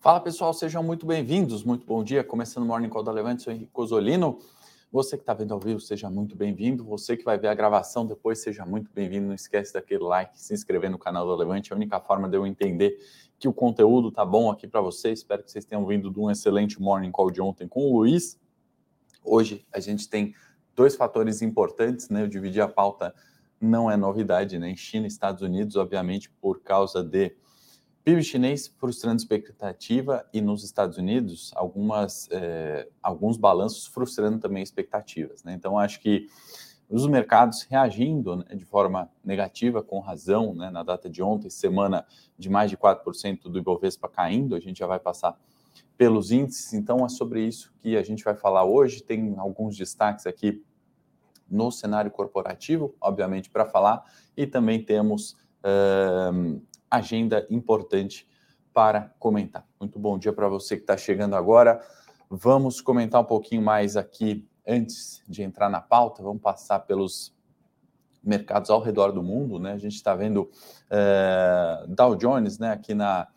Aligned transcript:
Fala 0.00 0.18
pessoal, 0.18 0.54
sejam 0.54 0.82
muito 0.82 1.04
bem-vindos, 1.04 1.62
muito 1.62 1.84
bom 1.84 2.02
dia. 2.02 2.24
Começando 2.24 2.64
o 2.64 2.66
Morning 2.66 2.88
Call 2.88 3.02
da 3.02 3.12
Levante, 3.12 3.42
sou 3.42 3.52
Henrique 3.52 3.70
Cosolino. 3.70 4.38
Você 4.90 5.14
que 5.14 5.22
está 5.22 5.34
vendo 5.34 5.52
ao 5.52 5.60
vivo, 5.60 5.78
seja 5.78 6.08
muito 6.08 6.34
bem-vindo. 6.34 6.82
Você 6.86 7.18
que 7.18 7.22
vai 7.22 7.36
ver 7.36 7.48
a 7.48 7.54
gravação 7.54 8.06
depois, 8.06 8.38
seja 8.38 8.64
muito 8.64 8.90
bem-vindo. 8.94 9.26
Não 9.26 9.34
esquece 9.34 9.74
daquele 9.74 10.02
like, 10.02 10.40
se 10.40 10.54
inscrever 10.54 10.90
no 10.90 10.98
canal 10.98 11.28
da 11.28 11.36
Levante. 11.36 11.70
É 11.70 11.74
a 11.74 11.76
única 11.76 12.00
forma 12.00 12.30
de 12.30 12.34
eu 12.34 12.46
entender 12.46 12.96
que 13.38 13.46
o 13.46 13.52
conteúdo 13.52 14.10
tá 14.10 14.24
bom 14.24 14.50
aqui 14.50 14.66
para 14.66 14.80
vocês. 14.80 15.18
Espero 15.18 15.42
que 15.42 15.50
vocês 15.50 15.66
tenham 15.66 15.84
vindo 15.84 16.10
de 16.10 16.18
um 16.18 16.30
excelente 16.30 16.80
Morning 16.80 17.12
Call 17.12 17.30
de 17.30 17.42
ontem 17.42 17.68
com 17.68 17.82
o 17.82 17.98
Luiz. 17.98 18.40
Hoje 19.22 19.66
a 19.70 19.80
gente 19.80 20.08
tem 20.08 20.34
dois 20.74 20.96
fatores 20.96 21.42
importantes, 21.42 22.08
né? 22.08 22.22
Eu 22.22 22.26
dividi 22.26 22.58
a 22.58 22.66
pauta, 22.66 23.14
não 23.60 23.90
é 23.90 23.98
novidade, 23.98 24.58
né? 24.58 24.70
Em 24.70 24.76
China 24.76 25.04
e 25.04 25.08
Estados 25.08 25.42
Unidos, 25.42 25.76
obviamente, 25.76 26.30
por 26.40 26.62
causa 26.62 27.04
de 27.04 27.36
PIB 28.10 28.24
chinês 28.24 28.66
frustrando 28.66 29.18
expectativa 29.18 30.26
e 30.32 30.40
nos 30.40 30.64
Estados 30.64 30.98
Unidos 30.98 31.52
algumas, 31.54 32.28
é, 32.32 32.88
alguns 33.00 33.36
balanços 33.36 33.86
frustrando 33.86 34.38
também 34.38 34.62
expectativas. 34.62 35.44
Né? 35.44 35.54
Então 35.54 35.78
acho 35.78 36.00
que 36.00 36.26
os 36.88 37.06
mercados 37.06 37.62
reagindo 37.62 38.36
né, 38.36 38.46
de 38.56 38.64
forma 38.64 39.08
negativa, 39.24 39.80
com 39.80 40.00
razão, 40.00 40.52
né, 40.54 40.70
na 40.70 40.82
data 40.82 41.08
de 41.08 41.22
ontem, 41.22 41.48
semana 41.48 42.04
de 42.36 42.50
mais 42.50 42.68
de 42.68 42.76
4% 42.76 43.42
do 43.42 43.58
Ibovespa 43.58 44.08
caindo, 44.08 44.56
a 44.56 44.60
gente 44.60 44.80
já 44.80 44.88
vai 44.88 44.98
passar 44.98 45.38
pelos 45.96 46.32
índices, 46.32 46.72
então 46.72 47.06
é 47.06 47.08
sobre 47.08 47.44
isso 47.44 47.72
que 47.78 47.96
a 47.96 48.02
gente 48.02 48.24
vai 48.24 48.34
falar 48.34 48.64
hoje. 48.64 49.04
Tem 49.04 49.36
alguns 49.38 49.76
destaques 49.76 50.26
aqui 50.26 50.64
no 51.48 51.70
cenário 51.70 52.10
corporativo, 52.10 52.92
obviamente, 53.00 53.50
para 53.50 53.64
falar, 53.64 54.02
e 54.36 54.48
também 54.48 54.82
temos 54.82 55.36
uh, 55.62 56.60
agenda 56.90 57.46
importante 57.48 58.28
para 58.72 59.14
comentar. 59.18 59.66
Muito 59.78 59.98
bom 59.98 60.18
dia 60.18 60.32
para 60.32 60.48
você 60.48 60.76
que 60.76 60.82
está 60.82 60.96
chegando 60.96 61.36
agora. 61.36 61.80
Vamos 62.28 62.80
comentar 62.80 63.20
um 63.20 63.24
pouquinho 63.24 63.62
mais 63.62 63.96
aqui 63.96 64.48
antes 64.66 65.22
de 65.28 65.42
entrar 65.42 65.68
na 65.68 65.80
pauta. 65.80 66.22
Vamos 66.22 66.42
passar 66.42 66.80
pelos 66.80 67.34
mercados 68.22 68.70
ao 68.70 68.80
redor 68.80 69.12
do 69.12 69.22
mundo, 69.22 69.58
né? 69.58 69.72
A 69.72 69.78
gente 69.78 69.94
está 69.94 70.14
vendo 70.14 70.50
é, 70.90 71.84
Dow 71.88 72.14
Jones, 72.16 72.58
né? 72.58 72.72
Aqui 72.72 72.94
na, 72.94 73.28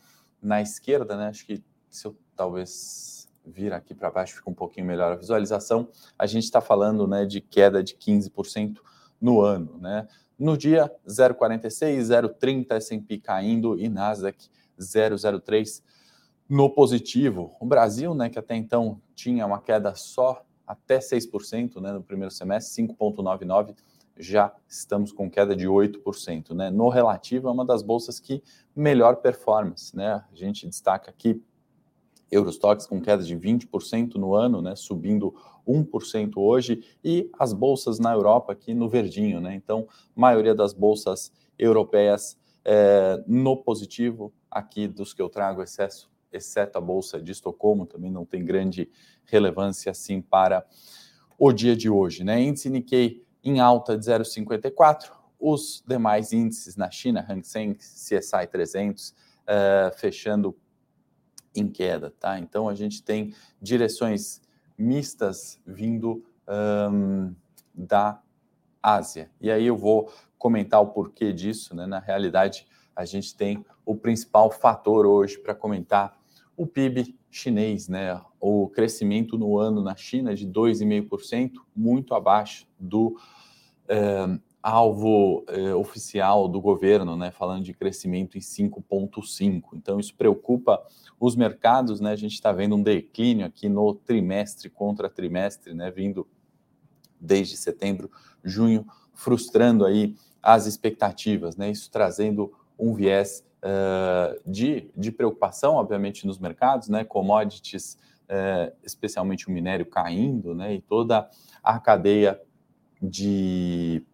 na 0.42 0.62
esquerda, 0.62 1.16
né? 1.16 1.28
Acho 1.28 1.46
que 1.46 1.64
se 1.90 2.06
eu 2.06 2.16
talvez 2.36 3.28
vir 3.46 3.74
aqui 3.74 3.94
para 3.94 4.10
baixo 4.10 4.36
fica 4.36 4.50
um 4.50 4.54
pouquinho 4.54 4.86
melhor 4.86 5.12
a 5.12 5.16
visualização. 5.16 5.90
A 6.18 6.26
gente 6.26 6.44
está 6.44 6.62
falando, 6.62 7.08
né? 7.08 7.26
De 7.26 7.42
queda 7.42 7.84
de 7.84 7.96
15% 7.96 8.78
no 9.20 9.42
ano, 9.42 9.78
né? 9.80 10.08
No 10.38 10.58
dia 10.58 10.92
0,46, 11.08 12.00
0,30 12.00 12.72
S&P 12.72 13.18
caindo 13.20 13.80
e 13.80 13.88
Nasdaq 13.88 14.50
0,03 14.80 15.84
no 16.50 16.70
positivo. 16.70 17.56
O 17.60 17.66
Brasil, 17.66 18.14
né, 18.14 18.30
que 18.30 18.40
até 18.40 18.56
então 18.56 19.02
tinha 19.16 19.46
uma 19.46 19.62
queda 19.62 19.96
só 19.96 20.44
até 20.66 21.00
6%, 21.00 21.80
né, 21.82 21.94
no 21.94 22.04
primeiro 22.04 22.32
semestre, 22.32 22.88
5.99, 22.88 23.76
já 24.18 24.54
estamos 24.68 25.12
com 25.12 25.30
queda 25.30 25.56
de 25.56 25.68
8%, 25.68 26.54
né? 26.54 26.70
No 26.70 26.88
relativo 26.90 27.48
é 27.48 27.52
uma 27.52 27.66
das 27.66 27.82
bolsas 27.82 28.20
que 28.20 28.44
melhor 28.76 29.18
performance, 29.18 29.96
né? 29.96 30.24
A 30.32 30.36
gente 30.36 30.68
destaca 30.68 31.10
aqui 31.10 31.42
Eurostox 32.34 32.86
com 32.86 33.02
queda 33.02 33.24
de 33.24 33.36
20% 33.36 34.16
no 34.16 34.36
ano, 34.36 34.62
né, 34.62 34.76
subindo 34.76 35.34
1% 35.68 36.34
hoje, 36.38 36.84
e 37.04 37.30
as 37.40 37.54
bolsas 37.54 38.00
na 38.00 38.14
Europa 38.14 38.54
aqui 38.54 38.74
no 38.74 38.90
verdinho, 38.90 39.40
né? 39.40 39.56
Então, 39.56 39.88
maioria 40.16 40.54
das 40.54 40.74
bolsas 40.74 41.32
europeias 41.58 42.38
é, 42.66 43.24
no 43.28 43.56
positivo, 43.58 44.34
aqui 44.50 44.88
dos 44.88 45.14
que 45.14 45.22
eu 45.22 45.30
trago 45.30 45.62
excesso, 45.62 46.12
exceto 46.32 46.78
a 46.78 46.82
bolsa 46.82 47.22
de 47.22 47.32
Estocolmo, 47.32 47.86
também 47.86 48.12
não 48.12 48.26
tem 48.26 48.44
grande 48.44 48.90
relevância 49.26 49.92
assim 49.92 50.22
para 50.22 50.66
o 51.38 51.52
dia 51.52 51.76
de 51.76 51.90
hoje, 51.90 52.24
né? 52.24 52.42
Índice 52.42 52.70
Nikkei 52.70 53.24
em 53.44 53.60
alta 53.60 53.98
de 53.98 54.06
0,54, 54.06 55.12
os 55.40 55.84
demais 55.86 56.32
índices 56.32 56.76
na 56.76 56.90
China, 56.90 57.26
Hang 57.30 57.46
Seng, 57.46 57.76
CSI 57.76 58.48
300, 58.50 59.14
é, 59.46 59.92
fechando 59.98 60.56
em 61.56 61.68
queda, 61.68 62.14
tá? 62.20 62.40
Então 62.40 62.68
a 62.68 62.76
gente 62.76 63.04
tem 63.04 63.34
direções 63.62 64.42
mistas 64.78 65.60
vindo 65.66 66.24
um, 66.92 67.34
da 67.74 68.22
Ásia. 68.82 69.30
E 69.40 69.50
aí 69.52 69.66
eu 69.66 69.78
vou 69.78 70.12
comentar 70.38 70.82
o 70.82 70.88
porquê 70.88 71.32
disso, 71.32 71.76
né? 71.76 71.86
Na 71.86 72.00
realidade, 72.00 72.68
a 72.96 73.06
gente 73.06 73.36
tem 73.36 73.66
o 73.86 73.96
principal 73.96 74.52
fator 74.52 75.06
hoje 75.06 75.38
para 75.38 75.56
comentar 75.56 76.18
o 76.56 76.68
PIB 76.68 77.18
chinês, 77.32 77.88
né? 77.88 78.22
O 78.40 78.68
crescimento 78.68 79.38
no 79.38 79.58
ano 79.58 79.82
na 79.82 79.96
China 79.96 80.36
de 80.36 80.48
2,5%, 80.48 81.54
muito 81.76 82.14
abaixo 82.14 82.68
do 82.80 83.18
eh, 83.88 84.40
alvo 84.64 85.44
eh, 85.50 85.76
oficial 85.76 86.48
do 86.48 86.62
governo, 86.62 87.18
né, 87.18 87.32
falando 87.32 87.66
de 87.66 87.74
crescimento 87.74 88.38
em 88.38 88.42
5,5. 88.42 89.62
Então, 89.74 90.00
isso 90.00 90.16
preocupa 90.16 90.82
os 91.20 91.36
mercados, 91.36 92.00
né? 92.00 92.12
A 92.12 92.16
gente 92.16 92.34
está 92.34 92.54
vendo 92.54 92.76
um 92.78 92.82
declínio 92.82 93.46
aqui 93.46 93.68
no 93.68 93.94
trimestre 93.94 94.70
contra 94.70 95.10
trimestre, 95.10 95.74
né, 95.74 95.92
vindo 95.92 96.26
desde 97.20 97.58
setembro, 97.58 98.10
junho, 98.42 98.86
frustrando 99.14 99.86
aí 99.86 100.16
as 100.42 100.66
expectativas, 100.66 101.58
né? 101.58 101.70
Isso 101.70 101.92
trazendo 101.92 102.54
um 102.80 102.94
viés 102.94 103.46
uh, 103.60 104.50
de, 104.50 104.90
de 104.96 105.12
preocupação, 105.12 105.76
obviamente, 105.76 106.26
nos 106.26 106.40
mercados, 106.40 106.88
né? 106.88 107.04
Commodities, 107.04 107.98
uh, 108.30 108.74
especialmente 108.82 109.50
o 109.50 109.52
minério 109.52 109.86
caindo, 109.86 110.56
né? 110.56 110.74
E 110.74 110.82
toda 110.82 111.30
a 111.62 111.80
cadeia 111.80 112.42
de 113.02 114.06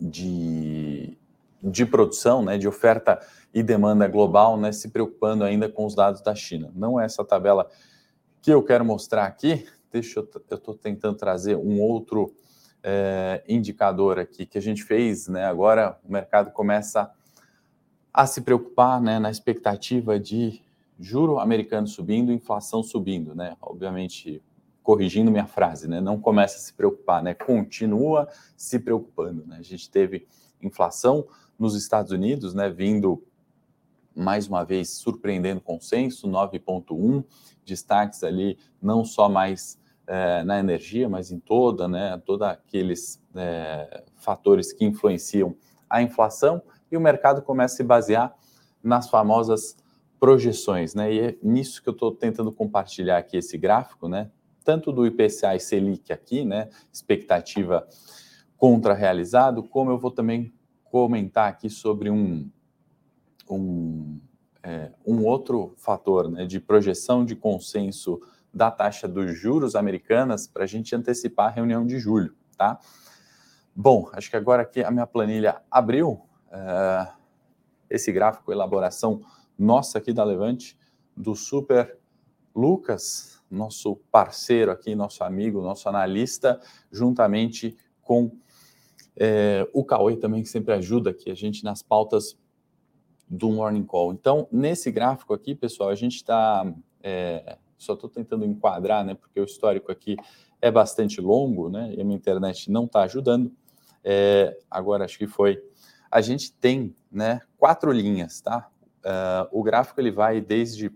de, 0.00 1.16
de 1.62 1.86
produção, 1.86 2.42
né, 2.42 2.56
de 2.56 2.68
oferta 2.68 3.20
e 3.52 3.62
demanda 3.62 4.06
global, 4.06 4.56
né, 4.56 4.72
se 4.72 4.90
preocupando 4.90 5.44
ainda 5.44 5.68
com 5.68 5.84
os 5.84 5.94
dados 5.94 6.20
da 6.20 6.34
China. 6.34 6.70
Não 6.74 7.00
é 7.00 7.04
essa 7.04 7.24
tabela 7.24 7.68
que 8.42 8.50
eu 8.50 8.62
quero 8.62 8.84
mostrar 8.84 9.24
aqui. 9.24 9.66
Deixa 9.90 10.20
eu, 10.20 10.28
eu 10.50 10.56
estou 10.56 10.74
tentando 10.74 11.16
trazer 11.16 11.56
um 11.56 11.80
outro 11.80 12.34
é, 12.82 13.42
indicador 13.48 14.18
aqui 14.18 14.46
que 14.46 14.58
a 14.58 14.62
gente 14.62 14.84
fez, 14.84 15.28
né? 15.28 15.44
Agora 15.44 15.98
o 16.04 16.12
mercado 16.12 16.50
começa 16.52 17.10
a 18.12 18.26
se 18.26 18.40
preocupar, 18.40 19.00
né, 19.00 19.18
na 19.18 19.30
expectativa 19.30 20.18
de 20.18 20.62
juro 20.98 21.38
americano 21.38 21.86
subindo, 21.86 22.32
inflação 22.32 22.82
subindo, 22.82 23.34
né? 23.34 23.56
Obviamente 23.60 24.42
corrigindo 24.88 25.30
minha 25.30 25.46
frase, 25.46 25.86
né? 25.86 26.00
Não 26.00 26.18
começa 26.18 26.56
a 26.56 26.60
se 26.60 26.72
preocupar, 26.72 27.22
né? 27.22 27.34
Continua 27.34 28.26
se 28.56 28.78
preocupando, 28.78 29.46
né? 29.46 29.56
A 29.58 29.62
gente 29.62 29.90
teve 29.90 30.26
inflação 30.62 31.26
nos 31.58 31.74
Estados 31.74 32.10
Unidos, 32.10 32.54
né? 32.54 32.70
Vindo 32.70 33.22
mais 34.16 34.48
uma 34.48 34.64
vez 34.64 34.88
surpreendendo 34.88 35.60
consenso, 35.60 36.26
9,1 36.26 37.22
destaques 37.66 38.24
ali, 38.24 38.58
não 38.80 39.04
só 39.04 39.28
mais 39.28 39.78
é, 40.06 40.42
na 40.42 40.58
energia, 40.58 41.06
mas 41.06 41.30
em 41.30 41.38
toda, 41.38 41.86
né? 41.86 42.18
Toda 42.24 42.52
aqueles 42.52 43.22
é, 43.34 44.04
fatores 44.16 44.72
que 44.72 44.86
influenciam 44.86 45.54
a 45.90 46.00
inflação 46.00 46.62
e 46.90 46.96
o 46.96 47.00
mercado 47.00 47.42
começa 47.42 47.74
a 47.74 47.76
se 47.76 47.84
basear 47.84 48.34
nas 48.82 49.10
famosas 49.10 49.76
projeções, 50.18 50.94
né? 50.94 51.12
E 51.12 51.20
é 51.20 51.38
nisso 51.42 51.82
que 51.82 51.90
eu 51.90 51.92
estou 51.92 52.10
tentando 52.10 52.50
compartilhar 52.50 53.18
aqui 53.18 53.36
esse 53.36 53.58
gráfico, 53.58 54.08
né? 54.08 54.30
Tanto 54.64 54.92
do 54.92 55.06
IPCA 55.06 55.54
e 55.54 55.60
Selic 55.60 56.12
aqui, 56.12 56.44
né, 56.44 56.68
expectativa 56.92 57.86
contra 58.56 58.94
realizado, 58.94 59.62
como 59.62 59.90
eu 59.90 59.98
vou 59.98 60.10
também 60.10 60.52
comentar 60.84 61.48
aqui 61.48 61.70
sobre 61.70 62.10
um, 62.10 62.50
um, 63.48 64.20
é, 64.62 64.90
um 65.06 65.24
outro 65.24 65.74
fator 65.76 66.30
né, 66.30 66.44
de 66.44 66.58
projeção 66.58 67.24
de 67.24 67.36
consenso 67.36 68.20
da 68.52 68.70
taxa 68.70 69.06
dos 69.06 69.38
juros 69.38 69.76
americanas 69.76 70.46
para 70.46 70.64
a 70.64 70.66
gente 70.66 70.94
antecipar 70.96 71.46
a 71.46 71.50
reunião 71.50 71.86
de 71.86 71.98
julho, 71.98 72.34
tá? 72.56 72.78
Bom, 73.74 74.10
acho 74.12 74.28
que 74.28 74.36
agora 74.36 74.62
aqui 74.62 74.82
a 74.82 74.90
minha 74.90 75.06
planilha 75.06 75.62
abriu 75.70 76.20
é, 76.50 77.08
esse 77.88 78.10
gráfico, 78.10 78.50
elaboração 78.50 79.20
nossa 79.56 79.98
aqui 79.98 80.12
da 80.12 80.24
Levante, 80.24 80.76
do 81.16 81.34
Super 81.34 81.98
Lucas, 82.54 83.37
nosso 83.50 83.96
parceiro 84.10 84.70
aqui, 84.70 84.94
nosso 84.94 85.24
amigo, 85.24 85.62
nosso 85.62 85.88
analista, 85.88 86.60
juntamente 86.90 87.76
com 88.02 88.30
é, 89.16 89.68
o 89.72 89.84
Cauê 89.84 90.16
também, 90.16 90.42
que 90.42 90.48
sempre 90.48 90.72
ajuda 90.74 91.10
aqui 91.10 91.30
a 91.30 91.34
gente 91.34 91.64
nas 91.64 91.82
pautas 91.82 92.38
do 93.28 93.50
Morning 93.50 93.84
Call. 93.84 94.12
Então, 94.12 94.48
nesse 94.50 94.90
gráfico 94.90 95.34
aqui, 95.34 95.54
pessoal, 95.54 95.90
a 95.90 95.94
gente 95.94 96.16
está. 96.16 96.64
É, 97.02 97.58
só 97.76 97.94
estou 97.94 98.08
tentando 98.08 98.44
enquadrar, 98.44 99.04
né? 99.04 99.14
Porque 99.14 99.40
o 99.40 99.44
histórico 99.44 99.92
aqui 99.92 100.16
é 100.60 100.70
bastante 100.70 101.20
longo, 101.20 101.68
né? 101.68 101.92
E 101.94 102.00
a 102.00 102.04
minha 102.04 102.16
internet 102.16 102.70
não 102.70 102.84
está 102.84 103.02
ajudando. 103.02 103.52
É, 104.02 104.58
agora 104.70 105.04
acho 105.04 105.18
que 105.18 105.26
foi. 105.26 105.62
A 106.10 106.20
gente 106.20 106.52
tem, 106.52 106.94
né? 107.10 107.40
Quatro 107.56 107.92
linhas, 107.92 108.40
tá? 108.40 108.68
Uh, 108.98 109.60
o 109.60 109.62
gráfico 109.62 110.00
ele 110.00 110.10
vai 110.10 110.40
desde 110.40 110.90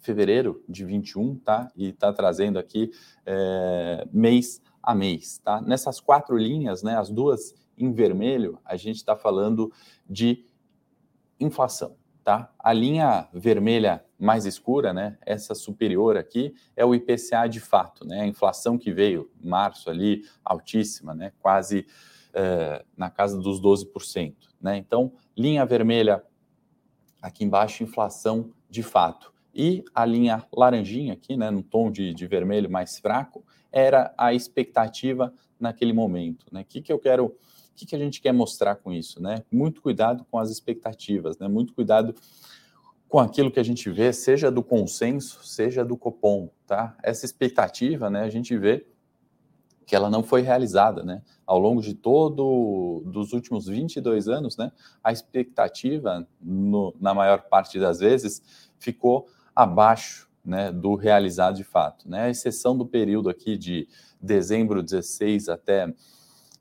fevereiro 0.00 0.62
de 0.68 0.84
21, 0.84 1.36
tá? 1.36 1.70
E 1.76 1.88
está 1.88 2.12
trazendo 2.12 2.58
aqui 2.58 2.90
é, 3.26 4.06
mês 4.12 4.62
a 4.82 4.94
mês, 4.94 5.38
tá? 5.38 5.60
Nessas 5.60 6.00
quatro 6.00 6.36
linhas, 6.36 6.82
né, 6.82 6.96
as 6.96 7.10
duas 7.10 7.54
em 7.76 7.92
vermelho, 7.92 8.58
a 8.64 8.76
gente 8.76 8.96
está 8.96 9.16
falando 9.16 9.72
de 10.08 10.44
inflação, 11.38 11.96
tá? 12.24 12.52
A 12.58 12.72
linha 12.72 13.28
vermelha 13.32 14.04
mais 14.18 14.44
escura, 14.44 14.92
né, 14.92 15.18
essa 15.22 15.54
superior 15.54 16.16
aqui, 16.16 16.54
é 16.76 16.84
o 16.84 16.94
IPCA 16.94 17.46
de 17.48 17.60
fato, 17.60 18.06
né? 18.06 18.22
A 18.22 18.26
inflação 18.26 18.78
que 18.78 18.92
veio 18.92 19.30
em 19.42 19.48
março 19.48 19.90
ali, 19.90 20.24
altíssima, 20.44 21.14
né? 21.14 21.32
Quase 21.40 21.86
é, 22.32 22.84
na 22.96 23.10
casa 23.10 23.38
dos 23.38 23.60
12%, 23.60 24.34
né? 24.60 24.76
Então, 24.76 25.12
linha 25.36 25.64
vermelha 25.66 26.22
aqui 27.20 27.44
embaixo, 27.44 27.82
inflação 27.82 28.52
de 28.68 28.82
fato. 28.82 29.32
E 29.54 29.84
a 29.94 30.04
linha 30.04 30.44
laranjinha 30.56 31.14
aqui, 31.14 31.36
né, 31.36 31.50
no 31.50 31.62
tom 31.62 31.90
de, 31.90 32.14
de 32.14 32.26
vermelho 32.26 32.70
mais 32.70 32.98
fraco, 32.98 33.44
era 33.72 34.12
a 34.16 34.32
expectativa 34.32 35.32
naquele 35.58 35.92
momento. 35.92 36.46
Né? 36.52 36.62
O 36.62 36.64
que, 36.64 36.80
que 36.80 36.92
eu 36.92 36.98
quero, 36.98 37.26
o 37.26 37.34
que, 37.74 37.86
que 37.86 37.94
a 37.94 37.98
gente 37.98 38.20
quer 38.20 38.32
mostrar 38.32 38.76
com 38.76 38.92
isso? 38.92 39.22
Né? 39.22 39.42
Muito 39.50 39.82
cuidado 39.82 40.24
com 40.30 40.38
as 40.38 40.50
expectativas, 40.50 41.38
né? 41.38 41.48
muito 41.48 41.74
cuidado 41.74 42.14
com 43.08 43.18
aquilo 43.18 43.50
que 43.50 43.58
a 43.58 43.64
gente 43.64 43.90
vê, 43.90 44.12
seja 44.12 44.50
do 44.50 44.62
consenso, 44.62 45.44
seja 45.44 45.84
do 45.84 45.96
Copom. 45.96 46.48
Tá? 46.66 46.96
Essa 47.02 47.26
expectativa, 47.26 48.08
né, 48.08 48.22
a 48.22 48.30
gente 48.30 48.56
vê 48.56 48.86
que 49.90 49.96
ela 49.96 50.08
não 50.08 50.22
foi 50.22 50.40
realizada, 50.40 51.02
né? 51.02 51.20
Ao 51.44 51.58
longo 51.58 51.82
de 51.82 51.94
todo 51.94 53.02
dos 53.06 53.32
últimos 53.32 53.66
22 53.66 54.28
anos, 54.28 54.56
né, 54.56 54.70
a 55.02 55.10
expectativa, 55.10 56.24
no, 56.40 56.94
na 57.00 57.12
maior 57.12 57.42
parte 57.48 57.80
das 57.80 57.98
vezes, 57.98 58.70
ficou 58.78 59.26
abaixo 59.62 60.28
né, 60.44 60.72
do 60.72 60.94
realizado 60.94 61.56
de 61.56 61.64
fato. 61.64 62.08
Né? 62.08 62.22
A 62.22 62.30
exceção 62.30 62.76
do 62.76 62.86
período 62.86 63.28
aqui 63.28 63.56
de 63.56 63.88
dezembro 64.20 64.82
16 64.82 65.48
até 65.48 65.92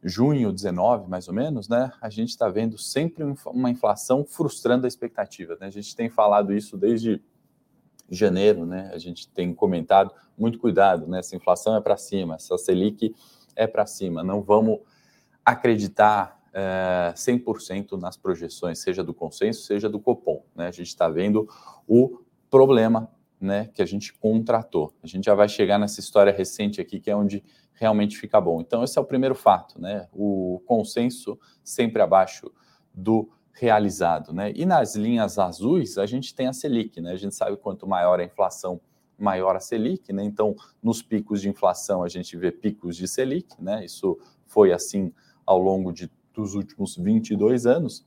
junho 0.04 0.52
19, 0.52 1.10
mais 1.10 1.28
ou 1.28 1.34
menos, 1.34 1.68
né, 1.68 1.92
a 2.02 2.10
gente 2.10 2.30
está 2.30 2.48
vendo 2.48 2.78
sempre 2.78 3.24
uma 3.48 3.70
inflação 3.70 4.26
frustrando 4.26 4.86
a 4.86 4.88
expectativa. 4.88 5.58
Né? 5.60 5.68
A 5.68 5.72
gente 5.72 5.96
tem 5.96 6.10
falado 6.10 6.54
isso 6.54 6.78
desde 6.78 7.22
janeiro, 8.12 8.66
né? 8.66 8.90
A 8.92 8.98
gente 8.98 9.28
tem 9.30 9.54
comentado 9.54 10.12
muito 10.38 10.58
cuidado, 10.58 11.06
né? 11.08 11.20
Essa 11.20 11.36
inflação 11.36 11.76
é 11.76 11.82
para 11.82 11.96
cima, 11.96 12.36
essa 12.36 12.58
Selic 12.58 13.16
é 13.56 13.68
para 13.68 13.86
cima. 13.86 14.24
Não 14.24 14.42
vamos 14.42 14.80
acreditar 15.46 16.40
é, 16.54 17.14
100% 17.16 18.00
nas 18.00 18.18
projeções, 18.18 18.80
seja 18.80 19.04
do 19.04 19.14
consenso, 19.14 19.62
seja 19.62 19.90
do 19.90 20.00
Copom. 20.00 20.44
Né? 20.56 20.68
A 20.68 20.72
gente 20.72 20.88
está 20.88 21.08
vendo 21.08 21.48
o 21.88 22.20
problema 22.50 23.10
né, 23.40 23.70
que 23.74 23.82
a 23.82 23.86
gente 23.86 24.14
contratou. 24.14 24.94
A 25.02 25.08
gente 25.08 25.26
já 25.26 25.36
vai 25.36 25.48
chegar 25.48 25.80
nessa 25.80 26.00
história 26.00 26.32
recente 26.32 26.82
aqui, 26.82 27.00
que 27.00 27.10
é 27.10 27.16
onde 27.16 27.44
realmente 27.74 28.18
fica 28.18 28.40
bom. 28.42 28.60
Então, 28.60 28.84
esse 28.84 28.98
é 28.98 29.02
o 29.02 29.06
primeiro 29.06 29.34
fato, 29.34 29.80
né? 29.80 30.08
O 30.12 30.62
consenso 30.66 31.40
sempre 31.64 32.02
abaixo 32.02 32.52
do 32.94 33.30
realizado, 33.54 34.34
né? 34.34 34.52
E 34.54 34.66
nas 34.66 34.96
linhas 34.96 35.40
azuis, 35.40 35.98
a 35.98 36.06
gente 36.06 36.36
tem 36.36 36.48
a 36.48 36.54
Selic, 36.54 37.00
né? 37.00 37.12
A 37.12 37.18
gente 37.18 37.36
sabe 37.36 37.56
quanto 37.56 37.88
maior 37.88 38.20
a 38.20 38.24
inflação, 38.24 38.82
maior 39.18 39.56
a 39.56 39.60
Selic, 39.62 40.12
né? 40.12 40.24
Então, 40.24 40.56
nos 40.84 41.02
picos 41.02 41.42
de 41.42 41.50
inflação, 41.50 42.04
a 42.04 42.10
gente 42.10 42.36
vê 42.36 42.52
picos 42.52 42.98
de 42.98 43.08
Selic, 43.08 43.62
né? 43.62 43.86
Isso 43.86 44.18
foi 44.46 44.74
assim 44.74 45.14
ao 45.46 45.60
longo 45.60 45.94
de, 45.94 46.12
dos 46.34 46.56
últimos 46.56 46.98
22 46.98 47.66
anos. 47.66 48.06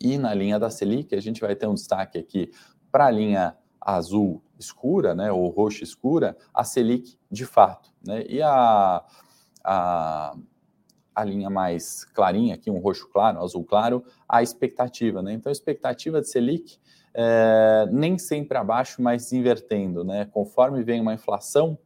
E 0.00 0.16
na 0.16 0.32
linha 0.32 0.58
da 0.58 0.70
Selic, 0.70 1.14
a 1.14 1.20
gente 1.20 1.40
vai 1.40 1.54
ter 1.54 1.66
um 1.66 1.74
destaque 1.74 2.18
aqui 2.18 2.50
para 2.90 3.06
a 3.06 3.10
linha 3.10 3.56
azul 3.80 4.42
escura, 4.58 5.14
né, 5.14 5.32
ou 5.32 5.48
roxa 5.48 5.82
escura, 5.82 6.36
a 6.52 6.64
Selic 6.64 7.16
de 7.30 7.46
fato. 7.46 7.90
Né, 8.06 8.24
e 8.28 8.42
a, 8.42 9.04
a, 9.64 10.36
a 11.14 11.24
linha 11.24 11.48
mais 11.48 12.04
clarinha, 12.04 12.54
aqui 12.54 12.70
um 12.70 12.78
roxo 12.78 13.08
claro, 13.08 13.38
um 13.38 13.42
azul 13.42 13.64
claro, 13.64 14.04
a 14.28 14.42
expectativa. 14.42 15.22
Né? 15.22 15.32
Então, 15.32 15.50
a 15.50 15.52
expectativa 15.52 16.20
de 16.20 16.28
Selic 16.28 16.78
é, 17.14 17.88
nem 17.90 18.18
sempre 18.18 18.56
abaixo, 18.58 19.02
mas 19.02 19.32
invertendo. 19.32 20.04
Né? 20.04 20.26
Conforme 20.26 20.82
vem 20.82 21.00
uma 21.00 21.14
inflação 21.14 21.78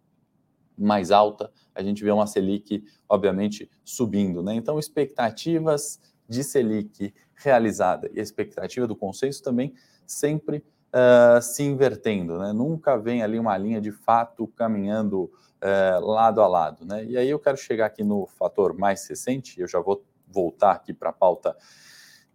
mais 0.77 1.11
alta, 1.11 1.51
a 1.75 1.83
gente 1.83 2.03
vê 2.03 2.11
uma 2.11 2.27
Selic, 2.27 2.85
obviamente, 3.09 3.71
subindo. 3.85 4.43
Né? 4.43 4.55
Então, 4.55 4.79
expectativas 4.79 6.01
de 6.29 6.43
Selic 6.43 7.15
realizada 7.35 8.11
e 8.13 8.21
a 8.21 8.23
expectativa 8.23 8.87
do 8.87 8.97
consenso 8.97 9.43
também 9.43 9.75
sempre 10.07 10.65
uh, 10.95 11.43
se 11.43 11.65
invertendo, 11.65 12.39
né? 12.39 12.53
Nunca 12.53 12.97
vem 12.97 13.23
ali 13.23 13.39
uma 13.39 13.59
linha 13.59 13.81
de 13.81 13.91
fato 13.91 14.47
caminhando 14.47 15.25
uh, 15.25 16.07
lado 16.07 16.41
a 16.41 16.47
lado, 16.47 16.87
né? 16.87 17.05
E 17.05 17.19
aí 17.19 17.29
eu 17.29 17.39
quero 17.41 17.57
chegar 17.57 17.87
aqui 17.87 18.05
no 18.05 18.27
fator 18.27 18.79
mais 18.79 19.07
recente, 19.09 19.61
eu 19.61 19.67
já 19.67 19.81
vou 19.81 20.05
voltar 20.29 20.73
aqui 20.73 20.93
para 20.95 21.11
a 21.11 21.13
pauta 21.13 21.57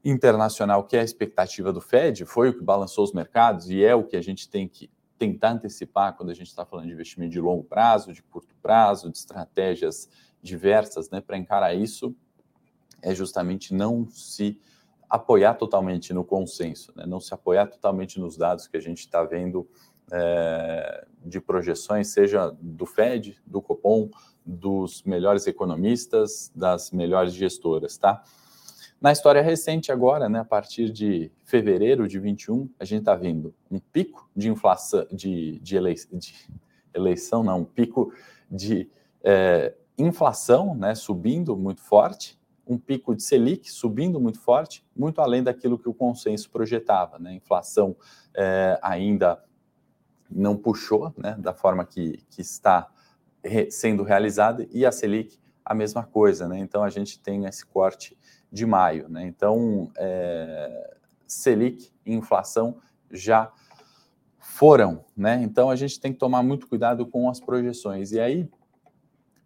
internacional, 0.03 0.83
que 0.83 0.95
é 0.95 1.01
a 1.01 1.03
expectativa 1.03 1.71
do 1.73 1.81
Fed, 1.81 2.25
foi 2.25 2.49
o 2.49 2.53
que 2.53 2.63
balançou 2.63 3.03
os 3.03 3.13
mercados 3.13 3.69
e 3.69 3.83
é 3.83 3.95
o 3.95 4.03
que 4.03 4.15
a 4.15 4.21
gente 4.21 4.49
tem 4.49 4.67
que 4.67 4.89
tentar 5.17 5.51
antecipar 5.51 6.15
quando 6.15 6.29
a 6.29 6.33
gente 6.33 6.47
está 6.47 6.65
falando 6.65 6.87
de 6.87 6.93
investimento 6.93 7.31
de 7.31 7.41
longo 7.41 7.63
prazo, 7.63 8.13
de 8.13 8.23
curto 8.23 8.55
prazo, 8.61 9.11
de 9.11 9.17
estratégias 9.17 10.09
diversas, 10.41 11.09
né, 11.09 11.19
para 11.19 11.37
encarar 11.37 11.73
isso, 11.73 12.15
é 13.01 13.13
justamente 13.13 13.73
não 13.73 14.09
se 14.09 14.57
apoiar 15.09 15.55
totalmente 15.55 16.13
no 16.13 16.23
consenso, 16.23 16.93
né? 16.95 17.05
não 17.05 17.19
se 17.19 17.33
apoiar 17.33 17.67
totalmente 17.67 18.19
nos 18.19 18.37
dados 18.37 18.67
que 18.67 18.77
a 18.77 18.81
gente 18.81 18.99
está 18.99 19.23
vendo 19.23 19.67
é, 20.11 21.07
de 21.25 21.41
projeções, 21.41 22.09
seja 22.09 22.55
do 22.61 22.85
Fed, 22.85 23.37
do 23.45 23.61
Copom, 23.61 24.09
dos 24.45 25.03
melhores 25.03 25.47
economistas, 25.47 26.51
das 26.55 26.91
melhores 26.91 27.33
gestoras, 27.33 27.97
tá? 27.97 28.23
Na 29.01 29.13
história 29.13 29.41
recente 29.41 29.93
agora, 29.93 30.27
né, 30.27 30.39
a 30.39 30.45
partir 30.45 30.91
de 30.91 31.31
fevereiro 31.45 32.05
de 32.05 32.19
21, 32.19 32.69
a 32.77 32.83
gente 32.83 32.99
está 32.99 33.15
vendo 33.15 33.53
um 33.71 33.79
pico 33.79 34.29
de 34.35 34.49
inflação, 34.49 35.07
de, 35.09 35.57
de, 35.59 35.77
elei, 35.77 35.95
de 36.11 36.33
eleição, 36.93 37.41
não, 37.41 37.59
um 37.61 37.65
pico 37.65 38.11
de 38.51 38.89
é, 39.23 39.73
inflação, 39.97 40.75
né, 40.75 40.95
subindo 40.95 41.55
muito 41.55 41.81
forte, 41.81 42.38
um 42.69 42.77
pico 42.77 43.15
de 43.15 43.23
Selic 43.23 43.71
subindo 43.71 44.21
muito 44.21 44.39
forte, 44.39 44.85
muito 44.95 45.19
além 45.19 45.41
daquilo 45.41 45.79
que 45.79 45.89
o 45.89 45.93
consenso 45.93 46.51
projetava. 46.51 47.17
Né? 47.17 47.33
Inflação 47.33 47.95
é, 48.33 48.79
ainda 48.81 49.43
não 50.29 50.55
puxou 50.55 51.11
né, 51.17 51.35
da 51.39 51.51
forma 51.51 51.83
que, 51.83 52.23
que 52.29 52.41
está 52.41 52.87
re, 53.43 53.71
sendo 53.71 54.03
realizada, 54.03 54.67
e 54.71 54.85
a 54.85 54.91
Selic 54.91 55.39
a 55.65 55.73
mesma 55.73 56.03
coisa. 56.03 56.47
Né? 56.47 56.59
Então, 56.59 56.83
a 56.83 56.89
gente 56.89 57.19
tem 57.19 57.45
esse 57.45 57.65
corte 57.65 58.15
de 58.51 58.65
maio. 58.67 59.09
Né? 59.09 59.25
Então, 59.25 59.91
é, 59.97 60.97
Selic 61.27 61.91
e 62.05 62.13
inflação 62.13 62.77
já 63.11 63.51
foram. 64.37 65.03
Né? 65.17 65.41
Então, 65.41 65.71
a 65.71 65.75
gente 65.75 65.99
tem 65.99 66.13
que 66.13 66.19
tomar 66.19 66.43
muito 66.43 66.67
cuidado 66.67 67.05
com 67.07 67.27
as 67.29 67.39
projeções. 67.39 68.11
E 68.11 68.19
aí, 68.19 68.47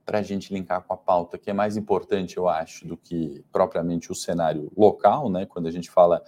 para 0.06 0.20
a 0.20 0.22
gente 0.22 0.54
linkar 0.54 0.82
com 0.84 0.94
a 0.94 0.98
pauta, 0.98 1.38
que 1.38 1.50
é 1.50 1.54
mais 1.54 1.78
importante, 1.78 2.38
eu 2.38 2.48
acho, 2.48 2.86
do 2.88 2.98
que 2.98 3.44
propriamente 3.52 4.12
o 4.12 4.16
cenário 4.16 4.72
local, 4.76 5.30
né? 5.30 5.46
Quando 5.46 5.68
a 5.68 5.72
gente 5.72 5.90
fala 5.90 6.22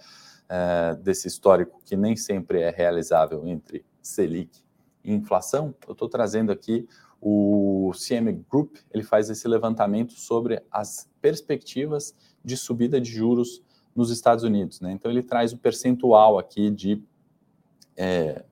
é, 0.48 0.94
desse 0.96 1.28
histórico 1.28 1.80
que 1.84 1.96
nem 1.96 2.16
sempre 2.16 2.60
é 2.60 2.70
realizável 2.70 3.46
entre 3.46 3.84
Selic 4.00 4.62
e 5.04 5.12
inflação, 5.12 5.74
eu 5.86 5.92
estou 5.92 6.08
trazendo 6.08 6.50
aqui 6.50 6.88
o 7.20 7.92
CM 7.94 8.32
Group, 8.48 8.76
ele 8.92 9.02
faz 9.02 9.28
esse 9.30 9.48
levantamento 9.48 10.12
sobre 10.12 10.62
as 10.70 11.08
perspectivas 11.20 12.14
de 12.44 12.56
subida 12.56 13.00
de 13.00 13.10
juros 13.10 13.62
nos 13.94 14.10
Estados 14.10 14.44
Unidos, 14.44 14.80
né? 14.80 14.92
Então 14.92 15.10
ele 15.10 15.22
traz 15.22 15.52
o 15.52 15.58
percentual 15.58 16.38
aqui 16.38 16.70
de 16.70 17.02
é, 17.96 18.44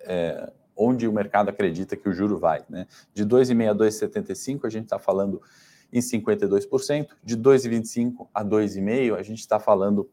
é, 0.00 0.52
onde 0.80 1.06
o 1.06 1.12
mercado 1.12 1.50
acredita 1.50 1.94
que 1.94 2.08
o 2.08 2.12
juro 2.12 2.38
vai. 2.38 2.64
Né? 2.68 2.86
De 3.12 3.26
2,5 3.26 3.70
a 3.70 3.74
2,75, 3.74 4.64
a 4.64 4.70
gente 4.70 4.84
está 4.84 4.98
falando 4.98 5.42
em 5.92 6.00
52%, 6.00 7.08
de 7.22 7.36
2,25 7.36 8.28
a 8.32 8.42
2,5, 8.42 9.14
a 9.14 9.22
gente 9.22 9.40
está 9.40 9.60
falando 9.60 10.08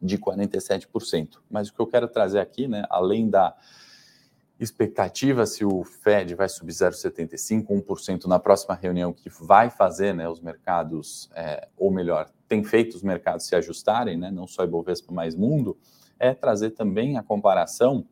de 0.00 0.16
47%. 0.18 1.38
Mas 1.50 1.68
o 1.68 1.74
que 1.74 1.80
eu 1.80 1.86
quero 1.86 2.06
trazer 2.06 2.38
aqui, 2.38 2.68
né, 2.68 2.84
além 2.88 3.28
da 3.28 3.56
expectativa 4.60 5.44
se 5.46 5.64
o 5.64 5.82
Fed 5.82 6.36
vai 6.36 6.48
subir 6.48 6.72
0,75, 6.72 7.66
1% 7.66 8.26
na 8.26 8.38
próxima 8.38 8.74
reunião 8.76 9.12
que 9.12 9.28
vai 9.28 9.68
fazer 9.68 10.14
né, 10.14 10.28
os 10.28 10.40
mercados, 10.40 11.28
é, 11.34 11.66
ou 11.76 11.90
melhor, 11.90 12.30
tem 12.46 12.62
feito 12.62 12.94
os 12.94 13.02
mercados 13.02 13.46
se 13.46 13.56
ajustarem, 13.56 14.16
né, 14.16 14.30
não 14.30 14.46
só 14.46 14.62
Ibovespa, 14.62 15.12
mas 15.12 15.34
mundo, 15.34 15.76
é 16.20 16.32
trazer 16.32 16.70
também 16.70 17.18
a 17.18 17.22
comparação 17.22 18.06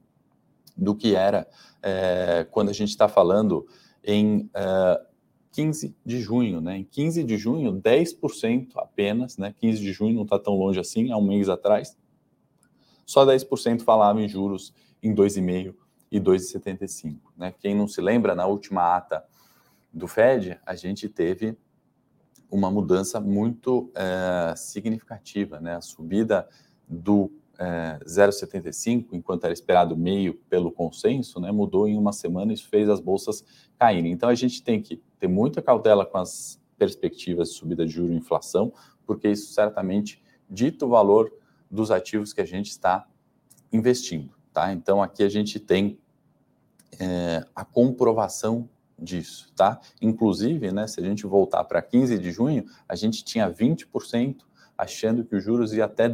do 0.80 0.94
que 0.94 1.14
era 1.14 1.46
é, 1.82 2.46
quando 2.50 2.70
a 2.70 2.72
gente 2.72 2.88
está 2.88 3.08
falando 3.08 3.66
em 4.02 4.49
é, 4.54 5.00
15 5.52 5.94
de 6.04 6.20
junho. 6.20 6.60
Né? 6.60 6.78
Em 6.78 6.84
15 6.84 7.22
de 7.22 7.37
junho, 7.37 7.80
10% 7.80 8.70
apenas, 8.76 9.37
né? 9.37 9.54
15 9.58 9.80
de 9.80 9.92
junho 9.92 10.14
não 10.14 10.22
está 10.22 10.38
tão 10.38 10.54
longe 10.54 10.80
assim, 10.80 11.12
há 11.12 11.16
um 11.16 11.22
mês 11.22 11.49
atrás, 11.49 11.96
só 13.04 13.26
10% 13.26 13.82
falava 13.82 14.20
em 14.20 14.28
juros 14.28 14.72
em 15.02 15.14
2,5 15.14 15.75
e 16.10 16.20
2,75. 16.20 17.18
Né? 17.37 17.52
Quem 17.58 17.75
não 17.75 17.87
se 17.87 18.00
lembra, 18.00 18.34
na 18.34 18.46
última 18.46 18.96
ata 18.96 19.25
do 19.92 20.06
Fed, 20.06 20.58
a 20.64 20.75
gente 20.75 21.08
teve 21.08 21.56
uma 22.50 22.70
mudança 22.70 23.20
muito 23.20 23.90
é, 23.94 24.54
significativa, 24.56 25.60
né? 25.60 25.76
A 25.76 25.80
subida 25.80 26.49
do 26.88 27.30
é, 27.61 27.99
0,75, 28.07 29.09
enquanto 29.12 29.45
era 29.45 29.52
esperado 29.52 29.95
meio 29.95 30.35
pelo 30.49 30.73
consenso, 30.73 31.38
né, 31.38 31.52
mudou 31.52 31.87
em 31.87 31.99
uma 31.99 32.11
semana 32.11 32.55
e 32.55 32.57
fez 32.57 32.88
as 32.88 33.00
bolsas 33.00 33.45
caírem. 33.79 34.11
Então 34.11 34.31
a 34.31 34.35
gente 34.35 34.62
tem 34.62 34.81
que 34.81 34.97
ter 35.19 35.29
muita 35.29 35.61
cautela 35.61 36.07
com 36.07 36.17
as 36.17 36.59
perspectivas 36.79 37.50
de 37.50 37.57
subida 37.57 37.85
de 37.85 37.93
juros 37.93 38.12
e 38.12 38.14
inflação, 38.14 38.73
porque 39.07 39.29
isso 39.29 39.52
certamente 39.52 40.23
dita 40.49 40.87
o 40.87 40.88
valor 40.88 41.31
dos 41.71 41.90
ativos 41.90 42.33
que 42.33 42.40
a 42.40 42.47
gente 42.47 42.71
está 42.71 43.07
investindo. 43.71 44.31
Tá? 44.55 44.73
Então 44.73 45.02
aqui 45.02 45.23
a 45.23 45.29
gente 45.29 45.61
tem 45.61 45.99
é, 46.99 47.45
a 47.55 47.62
comprovação 47.62 48.67
disso, 48.99 49.52
tá? 49.55 49.81
Inclusive, 50.00 50.73
né, 50.73 50.87
se 50.87 51.00
a 51.00 51.02
gente 51.02 51.26
voltar 51.26 51.64
para 51.64 51.81
15 51.81 52.19
de 52.19 52.33
junho, 52.33 52.64
a 52.88 52.95
gente 52.95 53.23
tinha 53.23 53.50
20% 53.50 54.37
achando 54.76 55.25
que 55.25 55.37
os 55.37 55.45
juros 55.45 55.73
ia 55.75 55.85
até 55.85 56.09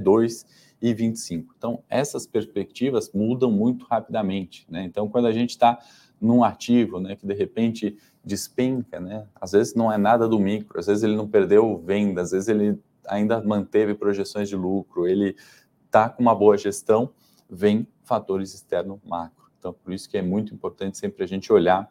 2,25. 0.83 1.47
Então, 1.57 1.83
essas 1.89 2.27
perspectivas 2.27 3.11
mudam 3.13 3.51
muito 3.51 3.87
rapidamente, 3.87 4.67
né? 4.69 4.85
Então, 4.85 5.09
quando 5.09 5.27
a 5.27 5.33
gente 5.33 5.51
está 5.51 5.79
num 6.21 6.43
ativo, 6.43 6.99
né, 6.99 7.15
que 7.15 7.27
de 7.27 7.35
repente 7.35 7.97
despenca, 8.25 8.99
né? 8.99 9.27
Às 9.41 9.53
vezes 9.53 9.75
não 9.75 9.93
é 9.93 9.99
nada 9.99 10.29
do 10.29 10.39
micro, 10.39 10.79
às 10.79 10.87
vezes 10.87 11.03
ele 11.03 11.17
não 11.17 11.29
perdeu 11.29 11.79
venda, 11.79 12.23
às 12.23 12.31
vezes 12.31 12.49
ele 12.49 12.79
ainda 13.07 13.41
manteve 13.43 13.95
projeções 13.95 14.49
de 14.49 14.57
lucro, 14.57 15.07
ele 15.07 15.37
está 15.85 16.09
com 16.09 16.23
uma 16.23 16.35
boa 16.35 16.57
gestão, 16.59 17.11
vem 17.49 17.87
fatores 18.03 18.55
externos 18.55 18.99
macro. 19.05 19.47
Então, 19.59 19.73
por 19.73 19.93
isso 19.93 20.09
que 20.09 20.17
é 20.17 20.23
muito 20.23 20.55
importante 20.55 20.99
sempre 20.99 21.23
a 21.23 21.27
gente 21.27 21.53
olhar 21.53 21.91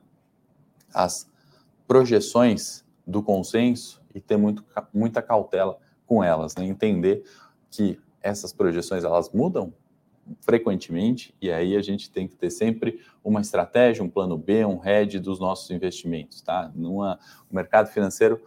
as 0.94 1.30
projeções 1.88 2.86
do 3.06 3.22
consenso 3.22 4.02
e 4.14 4.20
ter 4.20 4.38
muito, 4.38 4.64
muita 4.94 5.22
cautela 5.22 5.78
com 6.06 6.24
elas, 6.24 6.56
né? 6.56 6.66
entender 6.66 7.24
que 7.70 8.00
essas 8.26 8.52
projeções 8.52 9.04
elas 9.04 9.30
mudam 9.30 9.72
frequentemente 10.42 11.36
e 11.40 11.52
aí 11.52 11.76
a 11.76 11.82
gente 11.84 12.10
tem 12.10 12.28
que 12.28 12.36
ter 12.36 12.50
sempre 12.50 13.00
uma 13.24 13.42
estratégia, 13.42 14.04
um 14.04 14.10
plano 14.10 14.36
B, 14.36 14.66
um 14.66 14.84
hedge 14.84 15.20
dos 15.20 15.40
nossos 15.40 15.70
investimentos, 15.70 16.42
tá? 16.42 16.72
Numa, 16.74 17.20
o 17.50 17.56
mercado 17.56 17.88
financeiro 17.90 18.42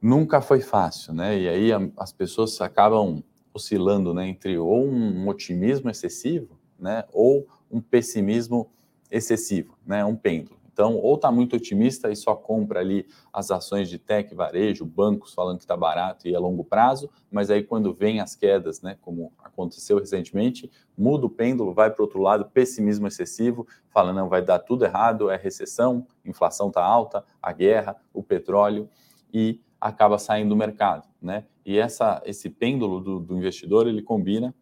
nunca 0.00 0.40
foi 0.40 0.60
fácil, 0.60 1.12
né? 1.12 1.38
E 1.38 1.48
aí 1.48 1.72
a, 1.72 1.78
as 1.98 2.10
pessoas 2.10 2.58
acabam 2.62 3.22
oscilando, 3.52 4.14
né, 4.14 4.28
entre 4.28 4.56
ou 4.56 4.86
um 4.86 5.28
otimismo 5.28 5.90
excessivo, 5.90 6.58
né, 6.78 7.04
ou 7.12 7.46
um 7.70 7.80
pessimismo 7.80 8.70
excessivo, 9.10 9.76
né, 9.84 10.04
um 10.04 10.14
pêndulo. 10.14 10.57
Então, 10.78 10.94
ou 10.94 11.16
está 11.16 11.32
muito 11.32 11.56
otimista 11.56 12.08
e 12.08 12.14
só 12.14 12.36
compra 12.36 12.78
ali 12.78 13.04
as 13.32 13.50
ações 13.50 13.88
de 13.90 13.98
tech, 13.98 14.32
varejo, 14.32 14.86
bancos 14.86 15.34
falando 15.34 15.56
que 15.58 15.64
está 15.64 15.76
barato 15.76 16.28
e 16.28 16.36
a 16.36 16.38
longo 16.38 16.62
prazo, 16.62 17.10
mas 17.32 17.50
aí 17.50 17.64
quando 17.64 17.92
vem 17.92 18.20
as 18.20 18.36
quedas, 18.36 18.80
né, 18.80 18.96
como 19.00 19.32
aconteceu 19.42 19.98
recentemente, 19.98 20.70
muda 20.96 21.26
o 21.26 21.30
pêndulo, 21.30 21.74
vai 21.74 21.90
para 21.90 22.00
o 22.00 22.04
outro 22.04 22.22
lado, 22.22 22.44
pessimismo 22.44 23.08
excessivo, 23.08 23.66
fala 23.90 24.12
não, 24.12 24.28
vai 24.28 24.40
dar 24.40 24.60
tudo 24.60 24.84
errado, 24.84 25.28
é 25.30 25.36
recessão, 25.36 26.06
inflação 26.24 26.68
está 26.68 26.84
alta, 26.84 27.24
a 27.42 27.52
guerra, 27.52 27.96
o 28.14 28.22
petróleo 28.22 28.88
e 29.34 29.60
acaba 29.80 30.16
saindo 30.16 30.50
do 30.50 30.56
mercado, 30.56 31.08
né? 31.20 31.44
E 31.66 31.76
essa, 31.76 32.22
esse 32.24 32.48
pêndulo 32.48 33.00
do, 33.00 33.18
do 33.18 33.36
investidor 33.36 33.88
ele 33.88 34.00
combina 34.00 34.54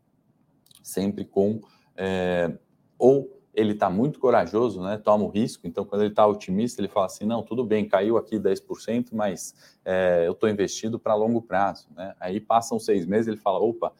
sempre 0.82 1.26
com 1.26 1.60
é, 1.94 2.56
ou 2.98 3.35
ele 3.56 3.72
está 3.72 3.88
muito 3.88 4.20
corajoso, 4.20 4.82
né? 4.82 4.98
Toma 4.98 5.24
o 5.24 5.28
risco. 5.28 5.66
Então, 5.66 5.82
quando 5.82 6.02
ele 6.02 6.10
está 6.10 6.26
otimista, 6.26 6.78
ele 6.78 6.88
fala 6.88 7.06
assim: 7.06 7.24
não, 7.24 7.42
tudo 7.42 7.64
bem, 7.64 7.88
caiu 7.88 8.18
aqui 8.18 8.38
10%, 8.38 9.08
mas 9.12 9.54
é, 9.82 10.24
eu 10.26 10.32
estou 10.32 10.46
investido 10.50 10.98
para 10.98 11.14
longo 11.14 11.40
prazo. 11.40 11.88
Né? 11.96 12.14
Aí 12.20 12.38
passam 12.38 12.78
seis 12.78 13.06
meses, 13.06 13.28
ele 13.28 13.38
fala: 13.38 13.58
opa, 13.58 13.92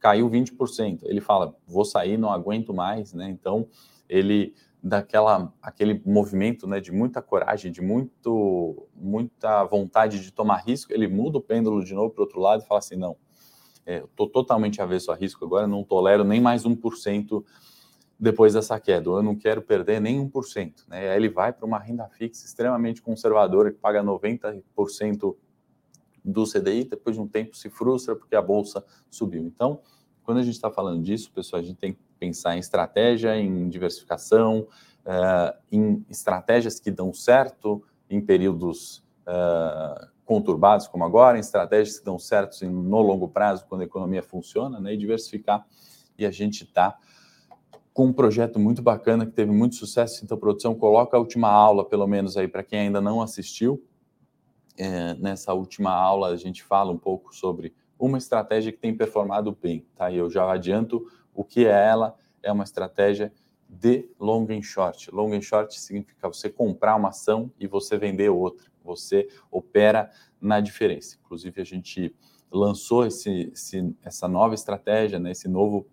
caiu 0.00 0.28
20%. 0.28 1.02
Ele 1.04 1.20
fala: 1.20 1.54
vou 1.68 1.84
sair, 1.84 2.18
não 2.18 2.32
aguento 2.32 2.74
mais. 2.74 3.14
Né? 3.14 3.30
Então, 3.30 3.68
ele 4.08 4.52
daquela 4.82 5.50
aquele 5.62 6.02
movimento 6.04 6.66
né, 6.66 6.78
de 6.78 6.92
muita 6.92 7.22
coragem, 7.22 7.72
de 7.72 7.80
muito, 7.80 8.86
muita 8.94 9.64
vontade 9.64 10.20
de 10.20 10.30
tomar 10.30 10.56
risco, 10.56 10.92
ele 10.92 11.08
muda 11.08 11.38
o 11.38 11.40
pêndulo 11.40 11.82
de 11.82 11.94
novo 11.94 12.10
para 12.10 12.20
o 12.20 12.24
outro 12.24 12.40
lado 12.40 12.64
e 12.64 12.66
fala 12.66 12.80
assim: 12.80 12.96
não, 12.96 13.16
é, 13.86 13.98
estou 13.98 14.28
totalmente 14.28 14.82
avesso 14.82 15.12
a 15.12 15.14
risco 15.14 15.44
agora, 15.44 15.64
não 15.64 15.84
tolero 15.84 16.24
nem 16.24 16.40
mais 16.40 16.64
1% 16.64 17.44
depois 18.18 18.54
dessa 18.54 18.78
queda. 18.78 19.10
Eu 19.10 19.22
não 19.22 19.34
quero 19.34 19.62
perder 19.62 20.00
nem 20.00 20.28
1%. 20.28 20.84
Né? 20.88 21.16
Ele 21.16 21.28
vai 21.28 21.52
para 21.52 21.66
uma 21.66 21.78
renda 21.78 22.08
fixa 22.08 22.44
extremamente 22.44 23.02
conservadora, 23.02 23.70
que 23.70 23.78
paga 23.78 24.02
90% 24.02 25.36
do 26.24 26.44
CDI, 26.44 26.84
depois 26.84 27.16
de 27.16 27.22
um 27.22 27.28
tempo 27.28 27.54
se 27.56 27.68
frustra 27.68 28.16
porque 28.16 28.34
a 28.34 28.40
bolsa 28.40 28.82
subiu. 29.10 29.44
Então, 29.44 29.80
quando 30.22 30.38
a 30.38 30.42
gente 30.42 30.54
está 30.54 30.70
falando 30.70 31.02
disso, 31.02 31.30
pessoal, 31.30 31.60
a 31.60 31.64
gente 31.64 31.76
tem 31.76 31.92
que 31.92 32.00
pensar 32.18 32.56
em 32.56 32.60
estratégia, 32.60 33.36
em 33.36 33.68
diversificação, 33.68 34.66
uh, 35.04 35.54
em 35.70 36.04
estratégias 36.08 36.80
que 36.80 36.90
dão 36.90 37.12
certo 37.12 37.82
em 38.08 38.20
períodos 38.22 39.04
uh, 39.26 40.08
conturbados 40.24 40.88
como 40.88 41.04
agora, 41.04 41.36
em 41.36 41.40
estratégias 41.40 41.98
que 41.98 42.04
dão 42.04 42.18
certo 42.18 42.64
no 42.64 43.02
longo 43.02 43.28
prazo, 43.28 43.66
quando 43.68 43.82
a 43.82 43.84
economia 43.84 44.22
funciona, 44.22 44.80
né? 44.80 44.94
e 44.94 44.96
diversificar. 44.96 45.66
E 46.16 46.24
a 46.24 46.30
gente 46.30 46.64
está 46.64 46.96
com 47.94 48.06
um 48.06 48.12
projeto 48.12 48.58
muito 48.58 48.82
bacana 48.82 49.24
que 49.24 49.30
teve 49.30 49.52
muito 49.52 49.76
sucesso. 49.76 50.24
Então, 50.24 50.36
produção, 50.36 50.74
coloca 50.74 51.16
a 51.16 51.20
última 51.20 51.48
aula, 51.48 51.88
pelo 51.88 52.08
menos 52.08 52.36
aí, 52.36 52.48
para 52.48 52.64
quem 52.64 52.80
ainda 52.80 53.00
não 53.00 53.22
assistiu. 53.22 53.82
É, 54.76 55.14
nessa 55.14 55.54
última 55.54 55.92
aula, 55.92 56.30
a 56.30 56.36
gente 56.36 56.64
fala 56.64 56.90
um 56.90 56.98
pouco 56.98 57.32
sobre 57.32 57.72
uma 57.96 58.18
estratégia 58.18 58.72
que 58.72 58.78
tem 58.78 58.92
performado 58.92 59.56
bem, 59.62 59.86
tá? 59.94 60.10
E 60.10 60.16
eu 60.16 60.28
já 60.28 60.50
adianto 60.50 61.06
o 61.32 61.44
que 61.44 61.66
é 61.66 61.70
ela. 61.70 62.16
É 62.42 62.50
uma 62.50 62.64
estratégia 62.64 63.32
de 63.68 64.10
long 64.18 64.44
and 64.50 64.62
short. 64.62 65.08
Long 65.12 65.32
and 65.32 65.40
short 65.40 65.78
significa 65.78 66.26
você 66.26 66.50
comprar 66.50 66.96
uma 66.96 67.10
ação 67.10 67.48
e 67.60 67.68
você 67.68 67.96
vender 67.96 68.28
outra. 68.28 68.66
Você 68.82 69.28
opera 69.52 70.10
na 70.40 70.60
diferença. 70.60 71.16
Inclusive, 71.24 71.60
a 71.60 71.64
gente 71.64 72.12
lançou 72.50 73.06
esse, 73.06 73.52
esse, 73.52 73.96
essa 74.02 74.26
nova 74.26 74.54
estratégia, 74.54 75.20
né, 75.20 75.30
esse 75.30 75.48
novo 75.48 75.86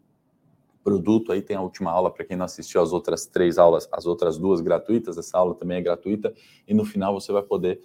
produto. 0.84 1.32
Aí 1.32 1.42
tem 1.42 1.56
a 1.56 1.62
última 1.62 1.92
aula 1.92 2.12
para 2.12 2.26
quem 2.26 2.38
não 2.38 2.46
assistiu 2.46 2.82
as 2.82 2.92
outras 2.92 3.26
três 3.26 3.58
aulas, 3.58 3.88
as 3.92 4.06
outras 4.06 4.38
duas 4.38 4.62
gratuitas. 4.62 5.18
Essa 5.18 5.38
aula 5.38 5.56
também 5.56 5.78
é 5.78 5.82
gratuita. 5.82 6.34
E 6.68 6.74
no 6.74 6.86
final 6.86 7.14
você 7.14 7.32
vai 7.32 7.44
poder 7.44 7.82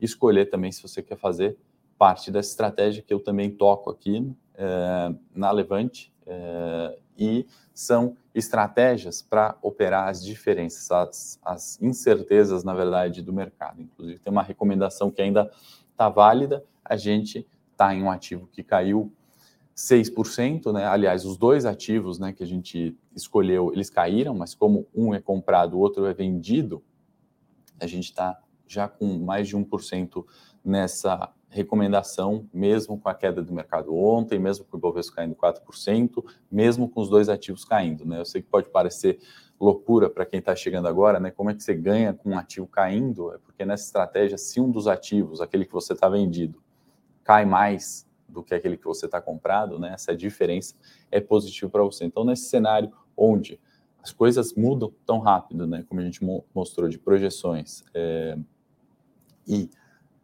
escolher 0.00 0.46
também 0.46 0.72
se 0.72 0.82
você 0.82 1.02
quer 1.02 1.16
fazer 1.16 1.56
parte 1.96 2.30
dessa 2.30 2.50
estratégia 2.50 3.02
que 3.02 3.12
eu 3.12 3.20
também 3.20 3.50
toco 3.50 3.90
aqui 3.90 4.30
é, 4.54 5.14
na 5.34 5.50
Levante. 5.50 6.12
É, 6.26 6.98
e 7.16 7.46
são 7.72 8.16
estratégias 8.34 9.22
para 9.22 9.56
operar 9.62 10.08
as 10.08 10.24
diferenças, 10.24 10.90
as, 10.90 11.40
as 11.44 11.80
incertezas, 11.80 12.64
na 12.64 12.74
verdade, 12.74 13.22
do 13.22 13.32
mercado. 13.32 13.80
Inclusive, 13.80 14.18
tem 14.18 14.32
uma 14.32 14.42
recomendação 14.42 15.10
que 15.10 15.22
ainda 15.22 15.50
está 15.92 16.08
válida. 16.08 16.64
A 16.84 16.96
gente 16.96 17.46
está 17.70 17.94
em 17.94 18.02
um 18.02 18.10
ativo 18.10 18.48
que 18.52 18.62
caiu 18.62 19.12
6%, 19.76 20.72
né? 20.72 20.86
Aliás, 20.86 21.24
os 21.24 21.36
dois 21.36 21.64
ativos, 21.64 22.18
né, 22.18 22.32
que 22.32 22.42
a 22.42 22.46
gente 22.46 22.96
escolheu, 23.14 23.72
eles 23.72 23.90
caíram, 23.90 24.34
mas 24.34 24.54
como 24.54 24.86
um 24.94 25.14
é 25.14 25.20
comprado, 25.20 25.74
o 25.74 25.80
outro 25.80 26.06
é 26.06 26.14
vendido, 26.14 26.82
a 27.80 27.86
gente 27.86 28.04
está 28.04 28.38
já 28.66 28.88
com 28.88 29.18
mais 29.18 29.48
de 29.48 29.56
1% 29.56 30.24
nessa 30.64 31.32
recomendação, 31.48 32.48
mesmo 32.52 32.98
com 32.98 33.08
a 33.08 33.14
queda 33.14 33.42
do 33.42 33.52
mercado 33.52 33.94
ontem, 33.94 34.38
mesmo 34.38 34.64
com 34.64 34.76
o 34.76 34.78
Ibovespa 34.78 35.16
caindo 35.16 35.36
4%, 35.36 36.24
mesmo 36.50 36.88
com 36.88 37.00
os 37.00 37.08
dois 37.08 37.28
ativos 37.28 37.64
caindo, 37.64 38.04
né? 38.04 38.20
Eu 38.20 38.24
sei 38.24 38.42
que 38.42 38.48
pode 38.48 38.68
parecer 38.70 39.20
loucura 39.60 40.10
para 40.10 40.26
quem 40.26 40.40
está 40.40 40.56
chegando 40.56 40.88
agora, 40.88 41.20
né? 41.20 41.30
Como 41.30 41.50
é 41.50 41.54
que 41.54 41.62
você 41.62 41.74
ganha 41.74 42.12
com 42.12 42.30
um 42.30 42.38
ativo 42.38 42.66
caindo? 42.66 43.32
É 43.32 43.38
porque 43.38 43.64
nessa 43.64 43.84
estratégia, 43.84 44.36
se 44.36 44.60
um 44.60 44.70
dos 44.70 44.88
ativos, 44.88 45.40
aquele 45.40 45.64
que 45.64 45.72
você 45.72 45.92
está 45.92 46.08
vendido, 46.08 46.60
cai 47.22 47.44
mais 47.44 48.04
do 48.34 48.42
que 48.42 48.54
aquele 48.54 48.76
que 48.76 48.84
você 48.84 49.06
está 49.06 49.20
comprado, 49.20 49.78
né? 49.78 49.92
Essa 49.94 50.14
diferença 50.14 50.74
é 51.10 51.20
positiva 51.20 51.70
para 51.70 51.82
você. 51.82 52.04
Então, 52.04 52.24
nesse 52.24 52.48
cenário 52.48 52.92
onde 53.16 53.60
as 54.02 54.12
coisas 54.12 54.52
mudam 54.52 54.92
tão 55.06 55.18
rápido, 55.20 55.66
né? 55.66 55.84
Como 55.88 56.00
a 56.00 56.04
gente 56.04 56.20
mostrou 56.54 56.88
de 56.88 56.98
projeções 56.98 57.84
é, 57.94 58.36
e 59.46 59.70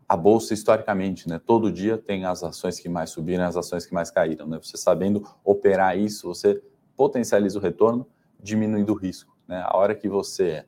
a 0.06 0.16
bolsa 0.16 0.52
historicamente, 0.52 1.28
né? 1.28 1.38
Todo 1.38 1.72
dia 1.72 1.96
tem 1.96 2.24
as 2.24 2.42
ações 2.42 2.78
que 2.78 2.88
mais 2.88 3.10
subiram, 3.10 3.44
as 3.44 3.56
ações 3.56 3.86
que 3.86 3.94
mais 3.94 4.10
caíram, 4.10 4.46
né? 4.46 4.58
Você 4.60 4.76
sabendo 4.76 5.26
operar 5.44 5.96
isso, 5.96 6.26
você 6.28 6.62
potencializa 6.96 7.58
o 7.58 7.62
retorno, 7.62 8.06
diminuindo 8.38 8.92
o 8.92 8.96
risco, 8.96 9.34
né? 9.46 9.62
A 9.64 9.76
hora 9.76 9.94
que 9.94 10.08
você 10.08 10.66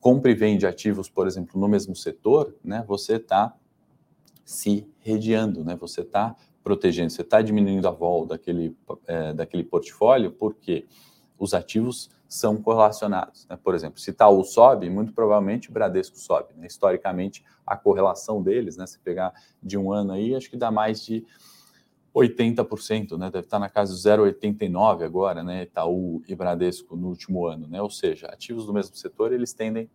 compra 0.00 0.30
e 0.30 0.34
vende 0.34 0.66
ativos, 0.66 1.08
por 1.08 1.26
exemplo, 1.26 1.60
no 1.60 1.68
mesmo 1.68 1.94
setor, 1.94 2.56
né? 2.64 2.84
Você 2.88 3.16
está 3.16 3.54
se 4.44 4.88
rediando, 5.06 5.64
né? 5.64 5.76
Você 5.76 6.00
está 6.00 6.34
protegendo, 6.64 7.10
você 7.10 7.22
está 7.22 7.40
diminuindo 7.40 7.86
a 7.86 7.92
vol 7.92 8.26
daquele, 8.26 8.76
é, 9.06 9.32
daquele 9.32 9.62
portfólio, 9.62 10.32
porque 10.32 10.84
os 11.38 11.54
ativos 11.54 12.10
são 12.26 12.60
correlacionados. 12.60 13.46
Né? 13.48 13.56
Por 13.62 13.72
exemplo, 13.72 14.00
se 14.00 14.10
Itaú 14.10 14.42
sobe, 14.42 14.90
muito 14.90 15.12
provavelmente 15.12 15.70
Bradesco 15.70 16.18
sobe. 16.18 16.54
Né? 16.56 16.66
Historicamente, 16.66 17.44
a 17.64 17.76
correlação 17.76 18.42
deles, 18.42 18.76
né? 18.76 18.84
se 18.84 18.98
pegar 18.98 19.32
de 19.62 19.78
um 19.78 19.92
ano 19.92 20.12
aí, 20.12 20.34
acho 20.34 20.50
que 20.50 20.56
dá 20.56 20.72
mais 20.72 21.04
de 21.04 21.24
80%, 22.12 23.16
né? 23.16 23.30
deve 23.30 23.46
estar 23.46 23.60
na 23.60 23.68
casa 23.68 23.94
de 23.94 24.00
0,89 24.00 25.04
agora, 25.04 25.44
né? 25.44 25.62
Itaú 25.62 26.20
e 26.26 26.34
Bradesco 26.34 26.96
no 26.96 27.08
último 27.08 27.46
ano. 27.46 27.68
Né? 27.68 27.80
Ou 27.80 27.90
seja, 27.90 28.26
ativos 28.26 28.66
do 28.66 28.72
mesmo 28.72 28.96
setor, 28.96 29.32
eles 29.32 29.52
tendem 29.52 29.88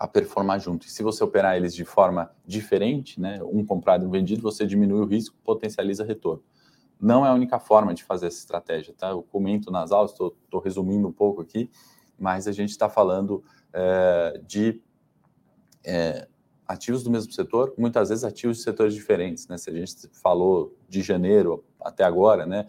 a 0.00 0.08
performar 0.08 0.58
junto. 0.58 0.86
E 0.86 0.90
se 0.90 1.02
você 1.02 1.22
operar 1.22 1.56
eles 1.56 1.74
de 1.74 1.84
forma 1.84 2.32
diferente, 2.44 3.20
né? 3.20 3.38
um 3.44 3.64
comprado 3.64 4.04
e 4.04 4.08
um 4.08 4.10
vendido, 4.10 4.42
você 4.42 4.66
diminui 4.66 5.00
o 5.00 5.04
risco, 5.04 5.36
potencializa 5.44 6.02
retorno 6.02 6.42
não 7.00 7.24
é 7.24 7.30
a 7.30 7.32
única 7.32 7.58
forma 7.58 7.94
de 7.94 8.04
fazer 8.04 8.26
essa 8.26 8.38
estratégia, 8.38 8.94
tá? 8.96 9.08
Eu 9.08 9.22
comento 9.22 9.70
nas 9.70 9.90
aulas, 9.90 10.10
estou 10.10 10.60
resumindo 10.62 11.08
um 11.08 11.12
pouco 11.12 11.40
aqui, 11.40 11.70
mas 12.18 12.46
a 12.46 12.52
gente 12.52 12.70
está 12.70 12.88
falando 12.88 13.42
é, 13.72 14.40
de 14.46 14.82
é, 15.82 16.28
ativos 16.68 17.02
do 17.02 17.10
mesmo 17.10 17.32
setor, 17.32 17.72
muitas 17.78 18.10
vezes 18.10 18.22
ativos 18.22 18.58
de 18.58 18.62
setores 18.64 18.92
diferentes, 18.92 19.48
né? 19.48 19.56
Se 19.56 19.70
a 19.70 19.72
gente 19.72 20.08
falou 20.12 20.76
de 20.88 21.00
janeiro 21.00 21.64
até 21.80 22.04
agora, 22.04 22.44
né? 22.44 22.66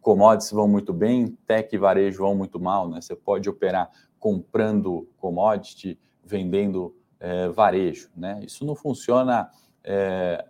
Commodities 0.00 0.50
vão 0.50 0.66
muito 0.66 0.92
bem, 0.92 1.36
tech 1.46 1.74
e 1.74 1.78
varejo 1.78 2.18
vão 2.22 2.34
muito 2.34 2.58
mal, 2.58 2.88
né? 2.88 3.02
Você 3.02 3.14
pode 3.14 3.48
operar 3.50 3.90
comprando 4.24 5.06
commodity, 5.18 6.00
vendendo 6.24 6.96
é, 7.20 7.46
varejo, 7.50 8.08
né? 8.16 8.40
Isso 8.42 8.64
não 8.64 8.74
funciona 8.74 9.50
é, 9.84 10.42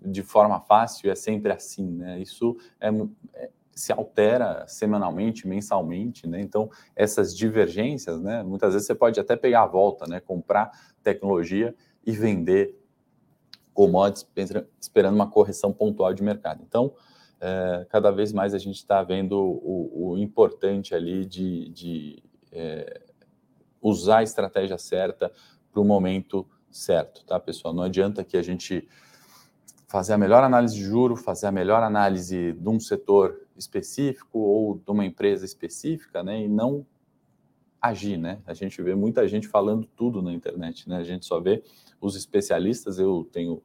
de 0.00 0.22
forma 0.22 0.58
fácil, 0.60 1.10
é 1.10 1.14
sempre 1.14 1.52
assim, 1.52 1.90
né? 1.90 2.18
Isso 2.20 2.56
é, 2.80 2.88
é, 3.34 3.50
se 3.70 3.92
altera 3.92 4.66
semanalmente, 4.66 5.46
mensalmente, 5.46 6.26
né? 6.26 6.40
Então, 6.40 6.70
essas 6.96 7.36
divergências, 7.36 8.18
né? 8.18 8.42
Muitas 8.42 8.72
vezes 8.72 8.86
você 8.86 8.94
pode 8.94 9.20
até 9.20 9.36
pegar 9.36 9.64
a 9.64 9.66
volta, 9.66 10.06
né? 10.06 10.20
Comprar 10.20 10.70
tecnologia 11.02 11.74
e 12.06 12.12
vender 12.12 12.82
commodities 13.74 14.26
esperando 14.80 15.16
uma 15.16 15.30
correção 15.30 15.70
pontual 15.70 16.14
de 16.14 16.22
mercado. 16.22 16.64
Então, 16.66 16.94
é, 17.42 17.86
cada 17.90 18.10
vez 18.10 18.32
mais 18.32 18.54
a 18.54 18.58
gente 18.58 18.76
está 18.76 19.02
vendo 19.02 19.38
o, 19.38 20.12
o, 20.12 20.18
importante 20.18 20.94
ali 20.94 21.26
de, 21.26 21.68
de 21.68 22.22
é, 22.50 23.07
usar 23.80 24.18
a 24.18 24.22
estratégia 24.22 24.78
certa 24.78 25.32
para 25.70 25.80
o 25.80 25.84
momento 25.84 26.46
certo, 26.70 27.24
tá, 27.24 27.38
pessoal? 27.38 27.72
Não 27.74 27.82
adianta 27.82 28.24
que 28.24 28.36
a 28.36 28.42
gente 28.42 28.86
fazer 29.86 30.12
a 30.12 30.18
melhor 30.18 30.44
análise 30.44 30.74
de 30.74 30.82
juro, 30.82 31.16
fazer 31.16 31.46
a 31.46 31.52
melhor 31.52 31.82
análise 31.82 32.52
de 32.52 32.68
um 32.68 32.78
setor 32.78 33.46
específico 33.56 34.38
ou 34.38 34.76
de 34.76 34.90
uma 34.90 35.04
empresa 35.04 35.44
específica, 35.44 36.22
né, 36.22 36.42
e 36.42 36.48
não 36.48 36.86
agir, 37.80 38.18
né? 38.18 38.40
A 38.44 38.52
gente 38.52 38.82
vê 38.82 38.94
muita 38.94 39.26
gente 39.26 39.48
falando 39.48 39.86
tudo 39.96 40.20
na 40.20 40.32
internet, 40.32 40.88
né? 40.88 40.96
A 40.96 41.04
gente 41.04 41.24
só 41.24 41.40
vê 41.40 41.62
os 42.00 42.16
especialistas. 42.16 42.98
Eu 42.98 43.28
tenho, 43.32 43.62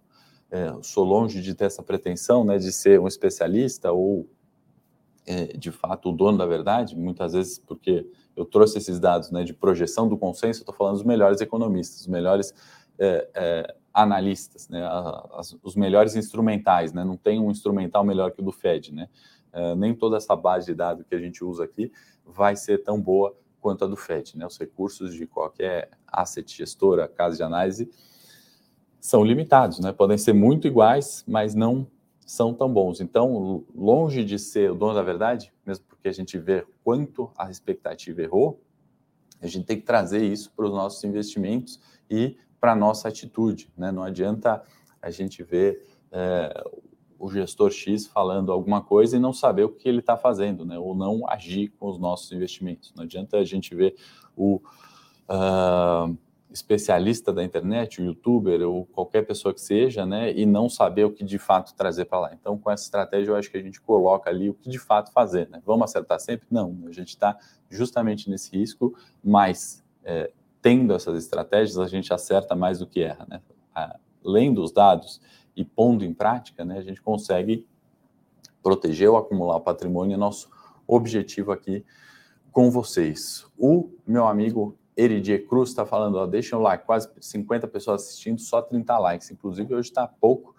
é, 0.51 0.71
sou 0.83 1.03
longe 1.03 1.41
de 1.41 1.55
ter 1.55 1.65
essa 1.65 1.81
pretensão, 1.81 2.45
né, 2.45 2.57
de 2.57 2.71
ser 2.71 2.99
um 2.99 3.07
especialista 3.07 3.91
ou 3.91 4.29
de 5.57 5.71
fato 5.71 6.09
o 6.09 6.11
dono 6.11 6.37
da 6.37 6.45
verdade. 6.45 6.95
Muitas 6.95 7.33
vezes 7.33 7.57
porque 7.59 8.05
eu 8.35 8.45
trouxe 8.45 8.77
esses 8.77 8.99
dados, 8.99 9.31
né, 9.31 9.43
de 9.43 9.53
projeção 9.53 10.07
do 10.07 10.17
consenso. 10.17 10.59
Estou 10.59 10.75
falando 10.75 10.95
dos 10.95 11.03
melhores 11.03 11.39
economistas, 11.39 12.01
os 12.01 12.07
melhores 12.07 12.53
é, 12.99 13.29
é 13.33 13.75
analistas, 13.93 14.67
né, 14.67 14.83
as, 15.33 15.55
os 15.61 15.75
melhores 15.75 16.15
instrumentais, 16.15 16.91
né, 16.91 17.03
não 17.03 17.15
tem 17.15 17.39
um 17.39 17.51
instrumental 17.51 18.03
melhor 18.03 18.31
que 18.31 18.41
o 18.41 18.43
do 18.43 18.51
Fed, 18.51 18.91
né, 18.91 19.07
uh, 19.53 19.75
nem 19.75 19.93
toda 19.93 20.17
essa 20.17 20.35
base 20.35 20.65
de 20.65 20.73
dados 20.73 21.05
que 21.07 21.13
a 21.13 21.19
gente 21.19 21.43
usa 21.43 21.63
aqui 21.63 21.91
vai 22.25 22.55
ser 22.55 22.83
tão 22.83 22.99
boa 22.99 23.37
quanto 23.61 23.85
a 23.85 23.87
do 23.87 23.95
Fed, 23.95 24.35
né, 24.35 24.47
os 24.47 24.57
recursos 24.57 25.13
de 25.13 25.27
qualquer 25.27 25.91
asset 26.07 26.57
gestora, 26.57 27.07
casa 27.07 27.37
de 27.37 27.43
análise, 27.43 27.89
são 28.99 29.23
limitados, 29.23 29.79
né, 29.79 29.91
podem 29.91 30.17
ser 30.17 30.33
muito 30.33 30.65
iguais, 30.65 31.23
mas 31.27 31.53
não 31.53 31.85
são 32.25 32.53
tão 32.53 32.71
bons. 32.71 33.01
Então, 33.01 33.63
longe 33.75 34.23
de 34.23 34.39
ser 34.39 34.71
o 34.71 34.75
dono 34.75 34.93
da 34.93 35.01
verdade, 35.01 35.53
mesmo 35.65 35.85
porque 35.85 36.07
a 36.07 36.11
gente 36.11 36.37
vê 36.37 36.65
quanto 36.83 37.31
a 37.37 37.49
expectativa 37.49 38.21
errou, 38.21 38.61
a 39.41 39.47
gente 39.47 39.65
tem 39.65 39.77
que 39.77 39.85
trazer 39.85 40.23
isso 40.23 40.51
para 40.55 40.65
os 40.65 40.71
nossos 40.71 41.03
investimentos 41.03 41.79
e 42.09 42.37
para 42.59 42.71
a 42.71 42.75
nossa 42.75 43.09
atitude. 43.09 43.69
Né? 43.75 43.91
Não 43.91 44.03
adianta 44.03 44.63
a 45.01 45.11
gente 45.11 45.43
ver 45.43 45.85
é, 46.11 46.63
o 47.19 47.29
gestor 47.29 47.71
X 47.71 48.05
falando 48.05 48.51
alguma 48.51 48.81
coisa 48.81 49.17
e 49.17 49.19
não 49.19 49.33
saber 49.33 49.63
o 49.63 49.69
que 49.69 49.87
ele 49.87 49.99
está 49.99 50.15
fazendo, 50.15 50.65
né? 50.65 50.79
ou 50.79 50.95
não 50.95 51.29
agir 51.29 51.69
com 51.77 51.89
os 51.89 51.99
nossos 51.99 52.31
investimentos. 52.31 52.93
Não 52.95 53.03
adianta 53.03 53.37
a 53.37 53.43
gente 53.43 53.75
ver 53.75 53.95
o 54.35 54.61
uh, 55.29 56.17
especialista 56.53 57.33
da 57.33 57.43
internet, 57.43 57.99
o 57.99 58.05
youtuber 58.05 58.61
ou 58.61 58.85
qualquer 58.85 59.25
pessoa 59.25 59.51
que 59.51 59.59
seja, 59.59 60.05
né? 60.05 60.31
e 60.31 60.45
não 60.45 60.69
saber 60.69 61.03
o 61.03 61.11
que 61.11 61.23
de 61.23 61.39
fato 61.39 61.73
trazer 61.73 62.05
para 62.05 62.19
lá. 62.19 62.33
Então, 62.39 62.59
com 62.59 62.69
essa 62.69 62.83
estratégia, 62.83 63.31
eu 63.31 63.35
acho 63.35 63.49
que 63.49 63.57
a 63.57 63.61
gente 63.61 63.81
coloca 63.81 64.29
ali 64.29 64.51
o 64.51 64.53
que 64.53 64.69
de 64.69 64.77
fato 64.77 65.11
fazer. 65.11 65.49
Né? 65.49 65.59
Vamos 65.65 65.89
acertar 65.89 66.19
sempre? 66.19 66.45
Não, 66.51 66.77
a 66.85 66.91
gente 66.91 67.09
está 67.09 67.35
justamente 67.69 68.29
nesse 68.29 68.55
risco, 68.55 68.95
mas 69.23 69.83
é, 70.03 70.31
tendo 70.61 70.93
essas 70.93 71.17
estratégias, 71.17 71.79
a 71.79 71.87
gente 71.87 72.13
acerta 72.13 72.55
mais 72.55 72.77
do 72.77 72.85
que 72.85 73.01
erra, 73.01 73.25
né? 73.27 73.41
Além 74.23 74.53
dos 74.53 74.71
dados 74.71 75.19
e 75.55 75.65
pondo 75.65 76.05
em 76.05 76.13
prática, 76.13 76.63
né, 76.63 76.77
a 76.77 76.81
gente 76.81 77.01
consegue 77.01 77.67
proteger 78.61 79.09
ou 79.09 79.17
acumular 79.17 79.57
o 79.57 79.61
patrimônio, 79.61 80.13
é 80.13 80.17
nosso 80.17 80.49
objetivo 80.87 81.51
aqui 81.51 81.83
com 82.51 82.69
vocês. 82.69 83.45
O 83.57 83.89
meu 84.05 84.27
amigo 84.27 84.77
Eridier 84.97 85.47
Cruz 85.47 85.69
está 85.69 85.85
falando, 85.85 86.15
ó, 86.15 86.25
deixa 86.25 86.57
um 86.57 86.61
like, 86.61 86.85
quase 86.85 87.09
50 87.19 87.67
pessoas 87.67 88.03
assistindo, 88.03 88.39
só 88.39 88.61
30 88.61 88.97
likes. 88.97 89.31
Inclusive, 89.31 89.73
hoje 89.73 89.89
está 89.89 90.07
pouco 90.07 90.55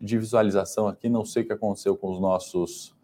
de 0.00 0.18
visualização 0.18 0.88
aqui, 0.88 1.08
não 1.08 1.24
sei 1.24 1.42
o 1.42 1.46
que 1.46 1.52
aconteceu 1.52 1.96
com 1.96 2.10
os 2.10 2.20
nossos, 2.20 2.94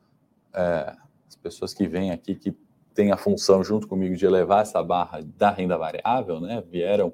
é, 0.52 0.94
as 1.26 1.36
pessoas 1.36 1.72
que 1.72 1.86
vêm 1.86 2.10
aqui, 2.10 2.34
que 2.34 2.54
tem 2.94 3.10
a 3.10 3.16
função 3.16 3.64
junto 3.64 3.88
comigo 3.88 4.14
de 4.16 4.26
elevar 4.26 4.62
essa 4.62 4.82
barra 4.82 5.20
da 5.36 5.50
renda 5.50 5.78
variável, 5.78 6.40
né? 6.40 6.62
Vieram 6.68 7.12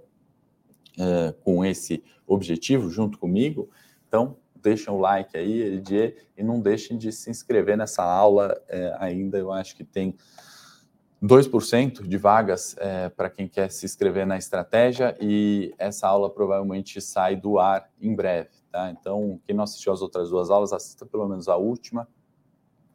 é, 0.98 1.32
com 1.44 1.64
esse 1.64 2.02
objetivo 2.26 2.90
junto 2.90 3.18
comigo. 3.18 3.70
Então, 4.08 4.36
deixem 4.60 4.92
o 4.92 4.98
like 4.98 5.36
aí, 5.36 5.62
Edier, 5.74 6.26
e 6.36 6.42
não 6.42 6.60
deixem 6.60 6.98
de 6.98 7.12
se 7.12 7.30
inscrever 7.30 7.76
nessa 7.76 8.02
aula 8.02 8.60
é, 8.68 8.96
ainda. 8.98 9.38
Eu 9.38 9.52
acho 9.52 9.76
que 9.76 9.84
tem 9.84 10.16
2% 11.22 12.06
de 12.06 12.16
vagas 12.16 12.76
é, 12.78 13.08
para 13.08 13.28
quem 13.28 13.48
quer 13.48 13.70
se 13.70 13.84
inscrever 13.84 14.24
na 14.24 14.38
estratégia 14.38 15.16
e 15.20 15.74
essa 15.76 16.06
aula 16.06 16.30
provavelmente 16.30 17.00
sai 17.00 17.34
do 17.34 17.58
ar 17.58 17.90
em 18.00 18.14
breve, 18.14 18.50
tá? 18.70 18.90
Então, 18.90 19.40
quem 19.44 19.54
não 19.54 19.64
assistiu 19.64 19.92
as 19.92 20.00
outras 20.00 20.30
duas 20.30 20.48
aulas, 20.48 20.72
assista 20.72 21.04
pelo 21.04 21.28
menos 21.28 21.48
a 21.48 21.56
última. 21.56 22.08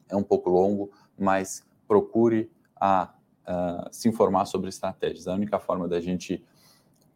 É 0.10 0.16
um 0.16 0.24
pouco 0.24 0.50
longo, 0.50 0.90
mas 1.18 1.66
procure 1.86 2.50
a, 2.80 3.14
a 3.46 3.90
se 3.92 4.08
informar 4.08 4.46
sobre 4.46 4.70
estratégias. 4.70 5.28
A 5.28 5.34
única 5.34 5.60
forma 5.60 5.88
da 5.88 6.00
gente 6.00 6.44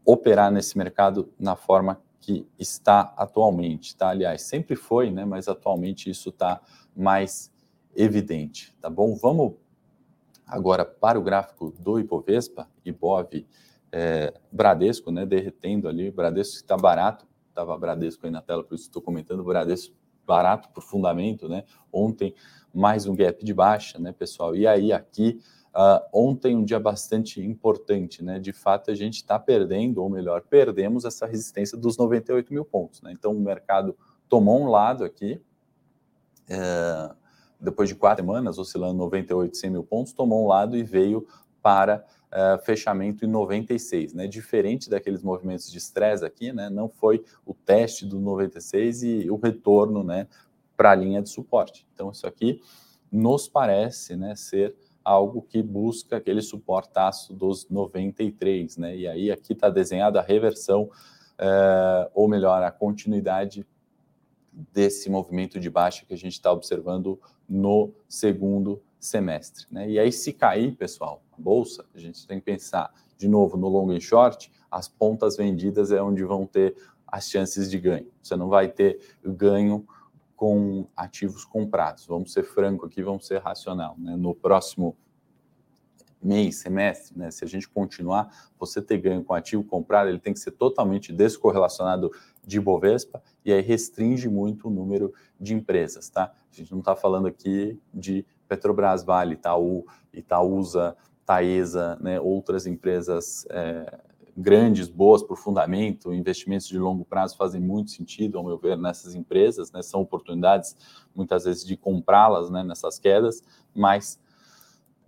operar 0.03 0.51
nesse 0.51 0.77
mercado 0.77 1.31
na 1.39 1.55
forma 1.55 2.01
que 2.19 2.45
está 2.59 3.13
atualmente, 3.15 3.95
tá? 3.95 4.09
Aliás, 4.09 4.41
sempre 4.41 4.75
foi, 4.75 5.09
né? 5.09 5.23
Mas 5.23 5.47
atualmente 5.47 6.09
isso 6.09 6.29
está 6.29 6.61
mais 6.93 7.49
evidente, 7.95 8.75
tá 8.81 8.89
bom? 8.89 9.15
Vamos 9.15 9.53
agora 10.47 10.85
para 10.85 11.19
o 11.19 11.21
gráfico 11.21 11.73
do 11.79 11.99
Ibovespa, 11.99 12.67
Ibov, 12.85 13.45
é, 13.91 14.33
Bradesco, 14.51 15.11
né? 15.11 15.25
Derretendo 15.25 15.87
ali, 15.87 16.09
Bradesco 16.09 16.55
está 16.55 16.77
barato, 16.77 17.27
estava 17.49 17.77
Bradesco 17.77 18.25
aí 18.25 18.31
na 18.31 18.41
tela, 18.41 18.63
por 18.63 18.75
isso 18.75 18.85
estou 18.85 19.01
comentando, 19.01 19.43
Bradesco 19.43 19.95
barato 20.25 20.69
por 20.69 20.83
fundamento, 20.83 21.47
né? 21.47 21.63
Ontem 21.91 22.33
mais 22.73 23.05
um 23.05 23.15
gap 23.15 23.43
de 23.43 23.53
baixa, 23.53 23.97
né, 23.97 24.11
pessoal? 24.11 24.55
E 24.55 24.67
aí 24.67 24.91
aqui 24.91 25.39
Uh, 25.77 26.01
ontem 26.11 26.55
um 26.55 26.63
dia 26.63 26.79
bastante 26.79 27.39
importante, 27.39 28.23
né? 28.23 28.39
De 28.39 28.51
fato, 28.51 28.89
a 28.89 28.95
gente 28.95 29.17
está 29.17 29.37
perdendo, 29.37 30.01
ou 30.01 30.09
melhor, 30.09 30.41
perdemos 30.41 31.05
essa 31.05 31.27
resistência 31.27 31.77
dos 31.77 31.97
98 31.97 32.51
mil 32.51 32.65
pontos, 32.65 32.99
né? 33.03 33.11
Então 33.11 33.31
o 33.31 33.39
mercado 33.39 33.95
tomou 34.27 34.59
um 34.59 34.71
lado 34.71 35.03
aqui, 35.03 35.39
é, 36.49 37.11
depois 37.67 37.89
de 37.89 37.95
quatro 37.95 38.23
semanas 38.23 38.57
oscilando 38.57 38.97
98, 38.97 39.57
100 39.57 39.69
mil 39.69 39.83
pontos, 39.83 40.13
tomou 40.13 40.45
um 40.45 40.47
lado 40.47 40.77
e 40.77 40.83
veio 40.83 41.27
para 41.61 42.05
é, 42.31 42.57
fechamento 42.63 43.25
em 43.25 43.27
96, 43.27 44.13
né? 44.13 44.25
Diferente 44.25 44.89
daqueles 44.89 45.21
movimentos 45.21 45.69
de 45.69 45.77
estresse 45.77 46.23
aqui, 46.23 46.53
né? 46.53 46.69
Não 46.69 46.87
foi 46.87 47.25
o 47.45 47.53
teste 47.53 48.05
do 48.05 48.19
96 48.19 49.03
e 49.03 49.29
o 49.29 49.35
retorno, 49.35 50.01
né? 50.01 50.27
Para 50.77 50.91
a 50.91 50.95
linha 50.95 51.21
de 51.21 51.29
suporte. 51.29 51.85
Então 51.93 52.09
isso 52.09 52.25
aqui 52.25 52.61
nos 53.11 53.49
parece, 53.49 54.15
né? 54.15 54.33
Ser 54.35 54.73
algo 55.03 55.41
que 55.41 55.61
busca 55.61 56.17
aquele 56.17 56.41
suportaço 56.41 57.33
dos 57.33 57.69
93, 57.69 58.77
né? 58.77 58.95
E 58.95 59.07
aí 59.07 59.29
aqui 59.29 59.51
está 59.51 59.69
desenhada 59.69 60.21
a 60.21 60.23
reversão, 60.23 60.89
é, 61.37 62.09
ou 62.13 62.29
melhor, 62.29 62.63
a 62.63 62.71
continuidade 62.71 63.65
desse 64.73 65.09
movimento 65.09 65.59
de 65.59 65.69
baixa 65.69 66.05
que 66.05 66.13
a 66.13 66.17
gente 66.17 66.33
está 66.33 66.51
observando 66.51 67.19
no 67.47 67.93
segundo 68.07 68.81
semestre. 68.99 69.65
Né? 69.71 69.89
E 69.91 69.99
aí, 69.99 70.11
se 70.11 70.33
cair, 70.33 70.75
pessoal, 70.75 71.21
a 71.31 71.41
bolsa, 71.41 71.85
a 71.93 71.99
gente 71.99 72.25
tem 72.25 72.39
que 72.39 72.45
pensar 72.45 72.91
de 73.17 73.27
novo 73.27 73.57
no 73.57 73.67
long 73.67 73.91
e 73.93 74.01
short, 74.01 74.51
as 74.69 74.87
pontas 74.87 75.37
vendidas 75.37 75.91
é 75.91 76.01
onde 76.01 76.23
vão 76.23 76.45
ter 76.45 76.75
as 77.05 77.29
chances 77.29 77.69
de 77.69 77.79
ganho. 77.79 78.07
Você 78.21 78.35
não 78.35 78.49
vai 78.49 78.67
ter 78.67 78.99
ganho 79.23 79.87
com 80.35 80.87
ativos 80.95 81.45
comprados. 81.45 82.05
Vamos 82.05 82.33
ser 82.33 82.43
franco 82.43 82.85
aqui, 82.85 83.01
vamos 83.01 83.25
ser 83.25 83.41
racional. 83.41 83.95
Né? 83.97 84.15
No 84.15 84.35
próximo 84.35 84.95
mês, 86.21 86.57
semestre, 86.57 87.17
né? 87.17 87.31
se 87.31 87.43
a 87.43 87.47
gente 87.47 87.69
continuar, 87.69 88.29
você 88.59 88.81
ter 88.81 88.97
ganho 88.97 89.23
com 89.23 89.33
ativo 89.33 89.63
comprado, 89.63 90.09
ele 90.09 90.19
tem 90.19 90.33
que 90.33 90.39
ser 90.39 90.51
totalmente 90.51 91.13
descorrelacionado 91.13 92.11
de 92.45 92.59
Bovespa 92.59 93.21
e 93.45 93.53
aí 93.53 93.61
restringe 93.61 94.27
muito 94.27 94.67
o 94.67 94.71
número 94.71 95.13
de 95.39 95.53
empresas, 95.53 96.09
tá? 96.09 96.33
A 96.51 96.55
gente 96.55 96.71
não 96.71 96.79
está 96.79 96.95
falando 96.95 97.27
aqui 97.27 97.79
de 97.93 98.25
Petrobras, 98.47 99.03
Vale, 99.03 99.33
Itaú, 99.33 99.85
Itaúsa, 100.11 100.95
Taesa, 101.25 101.97
né? 102.01 102.19
outras 102.19 102.65
empresas 102.65 103.45
é, 103.49 103.99
grandes, 104.35 104.87
boas 104.87 105.21
por 105.21 105.37
fundamento, 105.37 106.13
investimentos 106.13 106.67
de 106.67 106.77
longo 106.77 107.03
prazo 107.03 107.35
fazem 107.35 107.59
muito 107.59 107.91
sentido, 107.91 108.37
ao 108.37 108.43
meu 108.43 108.57
ver, 108.57 108.77
nessas 108.77 109.15
empresas, 109.15 109.71
né? 109.71 109.81
São 109.81 109.99
oportunidades, 110.01 110.75
muitas 111.13 111.45
vezes, 111.45 111.65
de 111.65 111.75
comprá-las 111.75 112.49
né? 112.49 112.63
nessas 112.63 112.99
quedas, 112.99 113.43
mas 113.75 114.19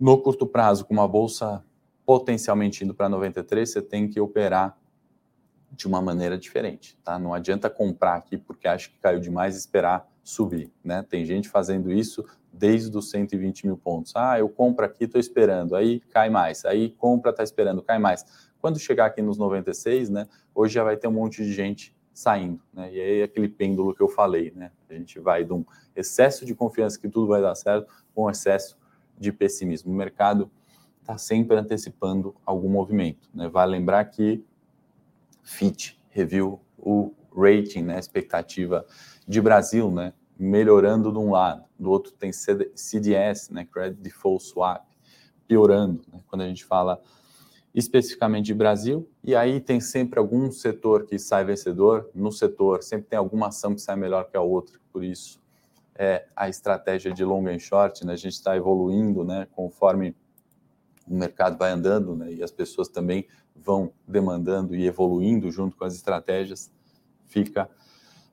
no 0.00 0.16
curto 0.16 0.46
prazo, 0.46 0.86
com 0.86 0.94
uma 0.94 1.06
bolsa 1.06 1.62
potencialmente 2.06 2.82
indo 2.82 2.94
para 2.94 3.08
93, 3.08 3.70
você 3.70 3.82
tem 3.82 4.08
que 4.08 4.18
operar 4.18 4.76
de 5.70 5.86
uma 5.86 6.00
maneira 6.00 6.38
diferente, 6.38 6.98
tá? 7.04 7.18
Não 7.18 7.34
adianta 7.34 7.68
comprar 7.68 8.14
aqui 8.14 8.36
porque 8.38 8.66
acha 8.66 8.88
que 8.88 8.98
caiu 8.98 9.20
demais 9.20 9.54
e 9.54 9.58
esperar 9.58 10.10
subir, 10.24 10.72
né? 10.82 11.04
Tem 11.08 11.24
gente 11.24 11.48
fazendo 11.48 11.92
isso 11.92 12.24
desde 12.52 12.96
os 12.96 13.10
120 13.10 13.66
mil 13.66 13.76
pontos. 13.76 14.16
Ah, 14.16 14.38
eu 14.38 14.48
compro 14.48 14.84
aqui, 14.84 15.04
estou 15.04 15.20
esperando, 15.20 15.76
aí 15.76 16.00
cai 16.00 16.30
mais, 16.30 16.64
aí 16.64 16.90
compra, 16.90 17.30
está 17.30 17.44
esperando, 17.44 17.82
cai 17.82 17.98
mais. 17.98 18.24
Quando 18.58 18.78
chegar 18.78 19.06
aqui 19.06 19.22
nos 19.22 19.38
96, 19.38 20.08
né, 20.10 20.26
hoje 20.54 20.74
já 20.74 20.82
vai 20.82 20.96
ter 20.96 21.08
um 21.08 21.12
monte 21.12 21.44
de 21.44 21.52
gente 21.52 21.94
saindo, 22.12 22.60
né? 22.72 22.92
E 22.92 23.00
aí 23.00 23.22
aquele 23.22 23.48
pêndulo 23.48 23.94
que 23.94 24.02
eu 24.02 24.08
falei, 24.08 24.50
né? 24.56 24.72
A 24.88 24.94
gente 24.94 25.20
vai 25.20 25.44
de 25.44 25.52
um 25.52 25.64
excesso 25.94 26.44
de 26.44 26.54
confiança 26.54 26.98
que 26.98 27.08
tudo 27.08 27.28
vai 27.28 27.40
dar 27.40 27.54
certo 27.54 27.86
um 28.16 28.28
excesso 28.28 28.76
de 29.20 29.30
pessimismo. 29.30 29.92
O 29.92 29.94
mercado 29.94 30.50
está 31.00 31.16
sempre 31.18 31.56
antecipando 31.56 32.34
algum 32.44 32.68
movimento, 32.68 33.28
né? 33.32 33.48
Vale 33.48 33.72
lembrar 33.72 34.04
que 34.06 34.42
Fitch 35.42 35.94
reviu 36.08 36.60
o 36.78 37.12
rating, 37.34 37.82
né, 37.82 37.98
expectativa 37.98 38.84
de 39.26 39.40
Brasil, 39.40 39.90
né, 39.90 40.12
melhorando 40.38 41.12
de 41.12 41.18
um 41.18 41.30
lado, 41.30 41.64
do 41.78 41.90
outro 41.90 42.12
tem 42.12 42.32
CDS, 42.32 43.50
né, 43.50 43.64
Credit 43.64 44.00
Default 44.00 44.42
Swap, 44.44 44.84
piorando, 45.46 46.02
né, 46.12 46.20
quando 46.26 46.42
a 46.42 46.48
gente 46.48 46.64
fala 46.64 47.00
especificamente 47.72 48.46
de 48.46 48.54
Brasil, 48.54 49.08
e 49.22 49.36
aí 49.36 49.60
tem 49.60 49.80
sempre 49.80 50.18
algum 50.18 50.50
setor 50.50 51.04
que 51.04 51.18
sai 51.18 51.44
vencedor, 51.44 52.10
no 52.14 52.32
setor 52.32 52.82
sempre 52.82 53.06
tem 53.08 53.18
alguma 53.18 53.48
ação 53.48 53.74
que 53.74 53.80
sai 53.80 53.94
melhor 53.96 54.28
que 54.28 54.36
a 54.36 54.40
outra, 54.40 54.80
por 54.92 55.04
isso 55.04 55.40
é 56.02 56.26
a 56.34 56.48
estratégia 56.48 57.12
de 57.12 57.22
long 57.22 57.46
and 57.46 57.58
short, 57.58 58.06
né? 58.06 58.14
a 58.14 58.16
gente 58.16 58.32
está 58.32 58.56
evoluindo, 58.56 59.22
né, 59.22 59.46
conforme 59.52 60.16
o 61.06 61.14
mercado 61.14 61.58
vai 61.58 61.70
andando, 61.70 62.16
né, 62.16 62.32
e 62.32 62.42
as 62.42 62.50
pessoas 62.50 62.88
também 62.88 63.26
vão 63.54 63.92
demandando 64.08 64.74
e 64.74 64.86
evoluindo 64.86 65.50
junto 65.50 65.76
com 65.76 65.84
as 65.84 65.94
estratégias, 65.94 66.72
fica 67.26 67.68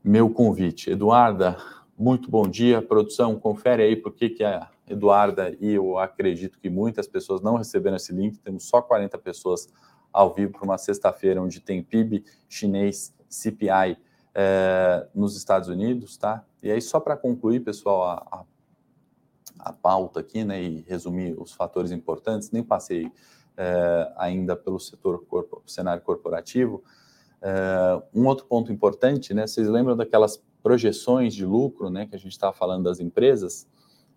meu 0.01 0.29
convite. 0.29 0.91
Eduarda, 0.91 1.57
muito 1.97 2.31
bom 2.31 2.47
dia, 2.47 2.81
produção, 2.81 3.37
confere 3.37 3.83
aí 3.83 3.97
por 3.97 4.13
que 4.13 4.29
que 4.29 4.45
a 4.45 4.69
Eduarda 4.89 5.53
e 5.59 5.73
eu 5.73 5.97
acredito 5.97 6.57
que 6.57 6.69
muitas 6.69 7.05
pessoas 7.09 7.41
não 7.41 7.57
receberam 7.57 7.97
esse 7.97 8.13
link. 8.13 8.39
Temos 8.39 8.63
só 8.63 8.81
40 8.81 9.17
pessoas 9.17 9.67
ao 10.13 10.33
vivo 10.33 10.53
para 10.53 10.63
uma 10.63 10.77
sexta-feira 10.77 11.41
onde 11.41 11.59
tem 11.59 11.83
PIB 11.83 12.23
chinês, 12.47 13.13
CPI 13.27 13.97
é, 14.39 15.07
nos 15.15 15.35
Estados 15.35 15.67
Unidos, 15.67 16.15
tá? 16.15 16.45
E 16.61 16.71
aí, 16.71 16.79
só 16.79 16.99
para 16.99 17.17
concluir, 17.17 17.61
pessoal, 17.61 18.03
a, 18.03 18.13
a, 18.31 18.43
a, 19.69 19.73
pauta 19.73 20.19
aqui, 20.19 20.43
né, 20.43 20.61
e 20.61 20.81
resumir 20.81 21.35
os 21.39 21.53
fatores 21.53 21.89
importantes, 21.91 22.51
nem 22.51 22.61
passei 22.61 23.11
é, 23.57 24.13
ainda 24.15 24.55
pelo 24.55 24.79
setor 24.79 25.25
corpo, 25.25 25.63
cenário 25.65 26.03
corporativo. 26.03 26.83
É, 27.41 28.01
um 28.13 28.27
outro 28.27 28.45
ponto 28.45 28.71
importante, 28.71 29.33
né? 29.33 29.47
Vocês 29.47 29.67
lembram 29.67 29.97
daquelas 29.97 30.39
projeções 30.61 31.33
de 31.33 31.45
lucro, 31.45 31.89
né, 31.89 32.05
que 32.05 32.15
a 32.15 32.19
gente 32.19 32.33
estava 32.33 32.53
falando 32.53 32.83
das 32.83 32.99
empresas? 32.99 33.67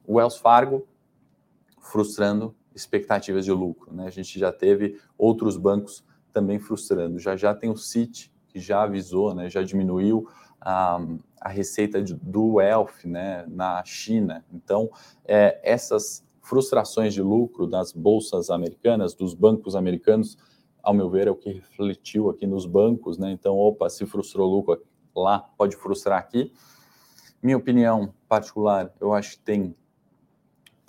o 0.06 0.14
Wells 0.14 0.38
Fargo 0.38 0.86
frustrando 1.80 2.54
expectativas 2.74 3.44
de 3.44 3.52
lucro. 3.52 3.92
Né? 3.94 4.06
A 4.06 4.10
gente 4.10 4.38
já 4.38 4.52
teve 4.52 5.00
outros 5.16 5.56
bancos 5.56 6.04
também 6.32 6.58
frustrando. 6.58 7.18
Já 7.18 7.36
já 7.36 7.54
tem 7.54 7.70
o 7.70 7.76
Citi, 7.76 8.29
que 8.50 8.58
já 8.60 8.82
avisou, 8.82 9.34
né, 9.34 9.48
já 9.48 9.62
diminuiu 9.62 10.28
a, 10.60 11.00
a 11.40 11.48
receita 11.48 12.02
de, 12.02 12.14
do 12.14 12.54
Wealth 12.54 13.04
né, 13.04 13.44
na 13.48 13.82
China. 13.84 14.44
Então, 14.52 14.90
é, 15.24 15.60
essas 15.62 16.24
frustrações 16.42 17.14
de 17.14 17.22
lucro 17.22 17.66
das 17.66 17.92
bolsas 17.92 18.50
americanas, 18.50 19.14
dos 19.14 19.34
bancos 19.34 19.74
americanos, 19.76 20.36
ao 20.82 20.92
meu 20.92 21.08
ver, 21.08 21.28
é 21.28 21.30
o 21.30 21.36
que 21.36 21.52
refletiu 21.52 22.28
aqui 22.28 22.46
nos 22.46 22.66
bancos. 22.66 23.18
Né? 23.18 23.30
Então, 23.30 23.56
opa, 23.56 23.88
se 23.88 24.04
frustrou 24.06 24.50
lucro 24.50 24.82
lá, 25.14 25.38
pode 25.56 25.76
frustrar 25.76 26.18
aqui. 26.18 26.52
Minha 27.42 27.56
opinião 27.56 28.12
particular, 28.28 28.92
eu 29.00 29.14
acho 29.14 29.32
que 29.32 29.40
tem 29.40 29.74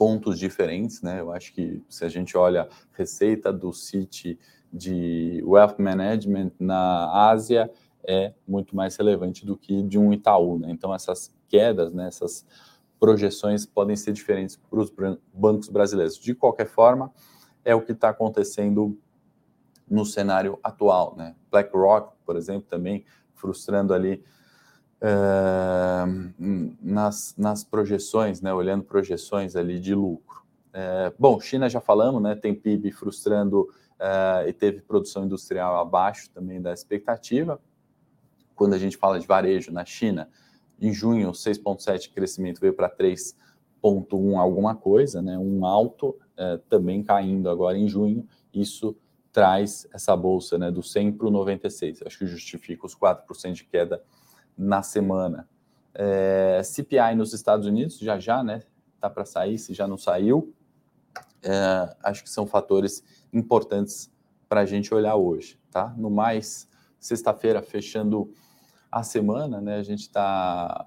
pontos 0.02 0.39
diferentes, 0.39 1.02
né? 1.02 1.19
Eu 1.19 1.32
acho 1.32 1.54
que 1.54 1.82
se 1.88 2.04
a 2.04 2.10
gente 2.10 2.36
olha 2.36 2.67
receita 2.93 3.54
do 3.54 3.71
Citi 3.71 4.38
de 4.71 5.43
Wealth 5.45 5.77
Management 5.79 6.51
na 6.60 7.29
Ásia 7.29 7.69
é 8.03 8.34
muito 8.47 8.75
mais 8.75 8.95
relevante 8.95 9.45
do 9.45 9.55
que 9.57 9.84
de 9.84 9.99
um 9.99 10.12
Itaú, 10.12 10.57
né? 10.57 10.71
Então 10.71 10.93
essas 10.93 11.34
quedas, 11.47 11.93
né, 11.93 12.07
essas 12.07 12.45
projeções 12.99 13.65
podem 13.65 13.95
ser 13.95 14.13
diferentes 14.13 14.55
para 14.55 14.79
os 14.79 14.91
bancos 15.34 15.69
brasileiros. 15.69 16.17
De 16.17 16.34
qualquer 16.34 16.67
forma, 16.67 17.12
é 17.65 17.75
o 17.75 17.81
que 17.81 17.91
está 17.91 18.10
acontecendo 18.10 18.97
no 19.89 20.05
cenário 20.05 20.57
atual, 20.63 21.15
né? 21.17 21.36
BlackRock, 21.51 22.13
por 22.25 22.36
exemplo, 22.36 22.67
também 22.69 23.03
frustrando 23.34 23.93
ali 23.93 24.23
nas, 26.79 27.34
nas 27.36 27.63
projeções, 27.63 28.39
né, 28.39 28.53
olhando 28.53 28.84
projeções 28.84 29.55
ali 29.55 29.79
de 29.79 29.95
lucro. 29.95 30.43
É, 30.73 31.12
bom, 31.17 31.39
China 31.39 31.67
já 31.67 31.81
falamos, 31.81 32.21
né, 32.21 32.36
tem 32.36 32.53
PIB 32.53 32.91
frustrando 32.91 33.67
uh, 34.02 34.48
e 34.48 34.52
teve 34.52 34.82
produção 34.82 35.26
industrial 35.26 35.80
abaixo 35.80 36.30
também 36.32 36.60
da 36.62 36.74
expectativa. 36.74 37.62
Quando 38.56 38.74
a 38.74 38.78
gente 38.78 38.98
fala 38.98 39.20
de 39.20 39.28
varejo 39.28 39.72
na 39.72 39.86
China, 39.86 40.30
em 40.80 40.92
junho, 40.92 41.32
6,7% 41.32 42.12
crescimento 42.12 42.60
veio 42.60 42.74
para 42.74 42.90
3,1% 42.90 44.38
alguma 44.38 44.76
coisa, 44.76 45.22
né, 45.22 45.38
um 45.38 45.66
alto, 45.66 46.10
uh, 46.10 46.58
também 46.68 47.04
caindo 47.04 47.50
agora 47.50 47.78
em 47.78 47.88
junho, 47.88 48.28
isso 48.54 48.98
traz 49.32 49.88
essa 49.94 50.16
bolsa 50.16 50.58
né, 50.58 50.70
do 50.72 50.84
100 50.84 51.14
para 51.14 51.28
o 51.28 51.32
96, 51.32 52.02
acho 52.06 52.18
que 52.18 52.26
justifica 52.26 52.86
os 52.86 52.96
4% 52.96 53.54
de 53.54 53.64
queda 53.64 54.04
na 54.58 54.84
semana. 54.84 55.48
É, 55.94 56.62
CPI 56.64 57.16
nos 57.16 57.34
Estados 57.34 57.66
Unidos, 57.66 57.98
já 57.98 58.20
já, 58.20 58.44
né? 58.44 58.62
Tá 59.00 59.10
para 59.10 59.26
sair, 59.26 59.58
se 59.58 59.74
já 59.74 59.88
não 59.88 59.98
saiu. 59.98 60.54
É, 61.43 61.95
acho 62.04 62.23
que 62.23 62.30
são 62.30 62.45
fatores 62.45 63.04
importantes 63.34 64.12
para 64.47 64.62
a 64.62 64.65
gente 64.65 64.93
olhar 64.93 65.15
hoje, 65.15 65.60
tá? 65.71 65.93
No 65.97 66.10
mais, 66.10 66.67
sexta-feira, 66.99 67.62
fechando 67.62 68.32
a 68.91 69.04
semana, 69.04 69.62
né? 69.62 69.77
A 69.77 69.84
gente 69.84 70.01
está 70.01 70.86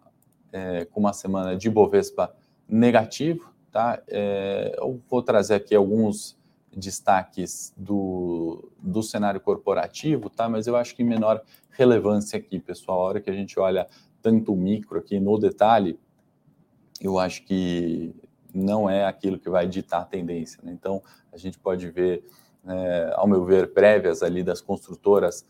é, 0.53 0.85
com 0.85 1.01
uma 1.01 1.13
semana 1.13 1.57
de 1.57 1.69
Bovespa 1.71 2.35
negativo, 2.69 3.53
tá? 3.73 4.03
É, 4.07 4.77
eu 4.79 5.01
vou 5.09 5.23
trazer 5.23 5.55
aqui 5.55 5.75
alguns 5.75 6.39
destaques 6.77 7.73
do, 7.77 8.71
do 8.81 9.03
cenário 9.03 9.41
corporativo, 9.41 10.29
tá? 10.29 10.49
Mas 10.49 10.67
eu 10.67 10.77
acho 10.77 10.95
que 10.95 11.03
menor 11.03 11.43
relevância 11.71 12.39
aqui, 12.39 12.61
pessoal. 12.61 13.01
A 13.01 13.05
hora 13.05 13.21
que 13.21 13.31
a 13.31 13.35
gente 13.35 13.59
olha 13.59 13.89
tanto 14.23 14.53
o 14.53 14.57
micro 14.57 14.99
aqui 14.99 15.19
no 15.19 15.39
detalhe, 15.39 15.99
eu 17.01 17.19
acho 17.19 17.45
que 17.45 18.15
não 18.55 18.89
é 18.89 19.05
aquilo 19.05 19.39
que 19.39 19.51
vai 19.51 19.67
ditar 19.67 20.03
a 20.03 20.05
tendência. 20.05 20.61
Né? 20.63 20.73
Então, 20.73 21.03
a 21.33 21.37
gente 21.37 21.59
pode 21.59 21.91
ver, 21.91 22.25
é, 22.67 23.13
ao 23.17 23.27
meu 23.27 23.45
ver, 23.45 23.73
prévias 23.73 24.23
ali 24.23 24.43
das 24.43 24.61
construtoras 24.61 25.45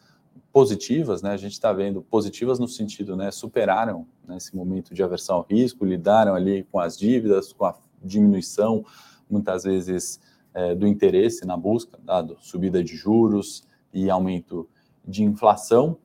positivas, 0.52 1.22
né? 1.22 1.30
A 1.30 1.36
gente 1.36 1.52
está 1.52 1.72
vendo 1.72 2.02
positivas 2.02 2.58
no 2.58 2.66
sentido, 2.66 3.16
né? 3.16 3.30
Superaram 3.30 4.06
né, 4.26 4.38
momento 4.52 4.94
de 4.94 5.02
aversão 5.02 5.36
ao 5.36 5.46
risco, 5.48 5.84
lidaram 5.84 6.34
ali 6.34 6.64
com 6.70 6.80
as 6.80 6.98
dívidas, 6.98 7.52
com 7.52 7.64
a 7.64 7.76
diminuição, 8.02 8.84
muitas 9.28 9.64
vezes 9.64 10.20
é, 10.52 10.74
do 10.74 10.86
interesse 10.86 11.46
na 11.46 11.56
busca, 11.56 11.98
dado 12.02 12.36
subida 12.40 12.82
de 12.82 12.96
juros 12.96 13.66
e 13.92 14.10
aumento 14.10 14.68
de 15.06 15.24
inflação. 15.24 15.96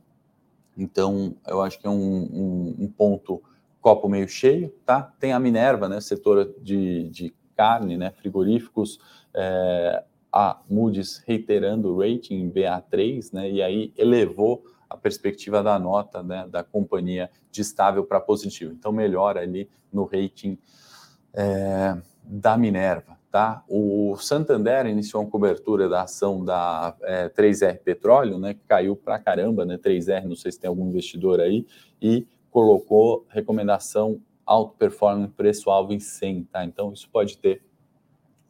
Então, 0.78 1.36
eu 1.48 1.62
acho 1.62 1.80
que 1.80 1.86
é 1.88 1.90
um, 1.90 1.96
um, 1.96 2.76
um 2.80 2.88
ponto 2.88 3.42
copo 3.82 4.10
meio 4.10 4.28
cheio, 4.28 4.74
tá? 4.86 5.14
Tem 5.20 5.32
a 5.32 5.40
Minerva, 5.40 5.88
né, 5.88 6.02
setor 6.02 6.54
de, 6.62 7.10
de 7.10 7.34
carne, 7.56 7.98
né, 7.98 8.12
frigoríficos, 8.12 9.00
é, 9.34 10.04
a 10.32 10.60
Moody's 10.70 11.24
reiterando 11.26 11.94
o 11.94 12.00
rating 12.00 12.50
BA3, 12.52 13.34
né, 13.34 13.50
e 13.50 13.62
aí 13.62 13.94
elevou 13.98 14.64
a 14.90 14.98
perspectiva 14.98 15.62
da 15.62 15.78
nota 15.78 16.24
né, 16.24 16.48
da 16.50 16.64
companhia 16.64 17.30
de 17.52 17.62
estável 17.62 18.04
para 18.04 18.20
positivo. 18.20 18.74
Então, 18.74 18.92
melhora 18.92 19.42
ali 19.42 19.70
no 19.94 20.04
rating 20.04 20.58
é, 21.34 21.96
da 22.24 22.58
Minerva. 22.58 23.18
Tá? 23.32 23.64
O 23.70 24.18
Santander 24.18 24.88
iniciou 24.88 25.22
uma 25.22 25.30
cobertura 25.30 25.88
da 25.88 26.02
ação 26.02 26.44
da 26.44 26.96
é, 27.04 27.30
3R 27.30 27.78
Petróleo, 27.80 28.40
né, 28.40 28.56
que 28.56 28.62
caiu 28.68 28.96
para 28.96 29.20
caramba, 29.20 29.64
né, 29.64 29.78
3R, 29.78 30.24
não 30.24 30.36
sei 30.36 30.52
se 30.52 30.60
tem 30.60 30.68
algum 30.68 30.88
investidor 30.88 31.40
aí, 31.40 31.68
e 32.02 32.28
colocou 32.50 33.26
recomendação 33.30 34.22
alto 34.46 34.76
performance 34.78 35.32
preço-alvo 35.34 35.94
em 35.94 36.00
100. 36.00 36.44
Tá? 36.46 36.66
Então, 36.66 36.92
isso 36.92 37.10
pode 37.10 37.38
ter 37.38 37.64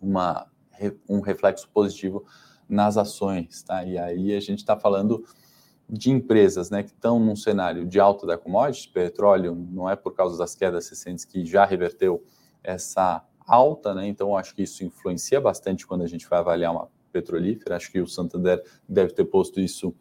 uma, 0.01 0.47
um 1.07 1.19
reflexo 1.19 1.67
positivo 1.69 2.25
nas 2.67 2.97
ações. 2.97 3.62
Tá? 3.63 3.83
E 3.83 3.97
aí 3.97 4.35
a 4.35 4.39
gente 4.39 4.59
está 4.59 4.77
falando 4.77 5.25
de 5.89 6.12
empresas 6.12 6.69
né, 6.69 6.83
que 6.83 6.91
estão 6.91 7.19
num 7.19 7.35
cenário 7.35 7.85
de 7.85 7.99
alta 7.99 8.25
da 8.27 8.38
commodity, 8.38 8.89
petróleo, 8.89 9.55
não 9.55 9.89
é 9.89 9.95
por 9.95 10.13
causa 10.13 10.38
das 10.38 10.53
quedas 10.53 10.88
recentes 10.88 11.25
que 11.25 11.43
já 11.45 11.65
reverteu 11.65 12.23
essa 12.63 13.25
alta, 13.45 13.95
né? 13.95 14.07
Então 14.07 14.38
acho 14.38 14.53
que 14.53 14.62
isso 14.62 14.83
influencia 14.85 15.41
bastante 15.41 15.88
quando 15.88 16.03
a 16.03 16.07
gente 16.07 16.29
vai 16.29 16.38
avaliar 16.38 16.71
uma 16.71 16.88
petrolífera. 17.12 17.75
Acho 17.75 17.91
que 17.91 17.99
o 17.99 18.07
Santander 18.07 18.63
deve 18.88 19.13
ter 19.13 19.25
posto 19.25 19.59
isso 19.59 19.95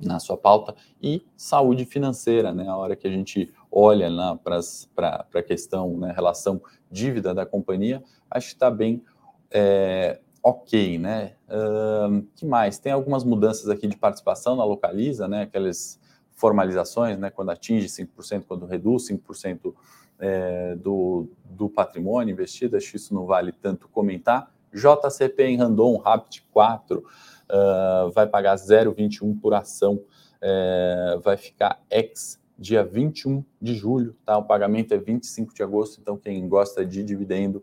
na 0.00 0.18
sua 0.18 0.36
pauta 0.36 0.74
e 1.02 1.22
saúde 1.36 1.84
financeira, 1.84 2.52
né? 2.52 2.68
A 2.68 2.76
hora 2.76 2.96
que 2.96 3.06
a 3.06 3.10
gente 3.10 3.52
olha 3.70 4.08
para 4.42 5.26
a 5.34 5.42
questão, 5.42 5.96
né, 5.96 6.12
relação 6.14 6.60
dívida 6.90 7.32
da 7.32 7.46
companhia, 7.46 8.02
acho 8.30 8.48
que 8.48 8.54
está 8.54 8.70
bem 8.70 9.02
é, 9.50 10.20
ok, 10.42 10.98
né? 10.98 11.34
Uh, 11.48 12.22
que 12.34 12.46
mais? 12.46 12.78
Tem 12.78 12.92
algumas 12.92 13.24
mudanças 13.24 13.68
aqui 13.68 13.86
de 13.86 13.96
participação 13.96 14.56
na 14.56 14.64
Localiza, 14.64 15.28
né? 15.28 15.42
Aquelas 15.42 16.00
formalizações, 16.34 17.18
né? 17.18 17.30
Quando 17.30 17.50
atinge 17.50 17.86
5%, 17.86 18.44
quando 18.46 18.66
reduz 18.66 19.08
5% 19.08 19.74
é, 20.18 20.74
do, 20.76 21.28
do 21.44 21.68
patrimônio 21.68 22.32
investido, 22.32 22.76
acho 22.76 22.90
que 22.90 22.96
isso 22.96 23.14
não 23.14 23.26
vale 23.26 23.52
tanto 23.52 23.88
comentar. 23.88 24.50
JCP 24.72 25.44
em 25.44 25.56
Randon, 25.56 25.96
Rapid 25.98 26.42
4, 26.52 27.04
uh, 27.50 28.10
vai 28.12 28.26
pagar 28.26 28.56
0,21 28.56 29.38
por 29.40 29.54
ação, 29.54 30.02
é, 30.40 31.18
vai 31.22 31.36
ficar 31.36 31.82
ex 31.90 32.40
dia 32.58 32.84
21 32.84 33.44
de 33.60 33.74
julho, 33.74 34.16
tá? 34.24 34.36
O 34.38 34.44
pagamento 34.44 34.92
é 34.94 34.98
25 34.98 35.54
de 35.54 35.62
agosto, 35.62 36.00
então 36.00 36.16
quem 36.16 36.46
gosta 36.48 36.84
de 36.84 37.02
dividendo 37.02 37.62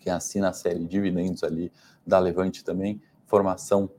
quem 0.00 0.12
assina 0.12 0.48
a 0.48 0.52
série 0.52 0.84
Dividendos 0.86 1.44
ali 1.44 1.70
da 2.06 2.18
Levante 2.18 2.64
também, 2.64 3.00
informação 3.26 3.90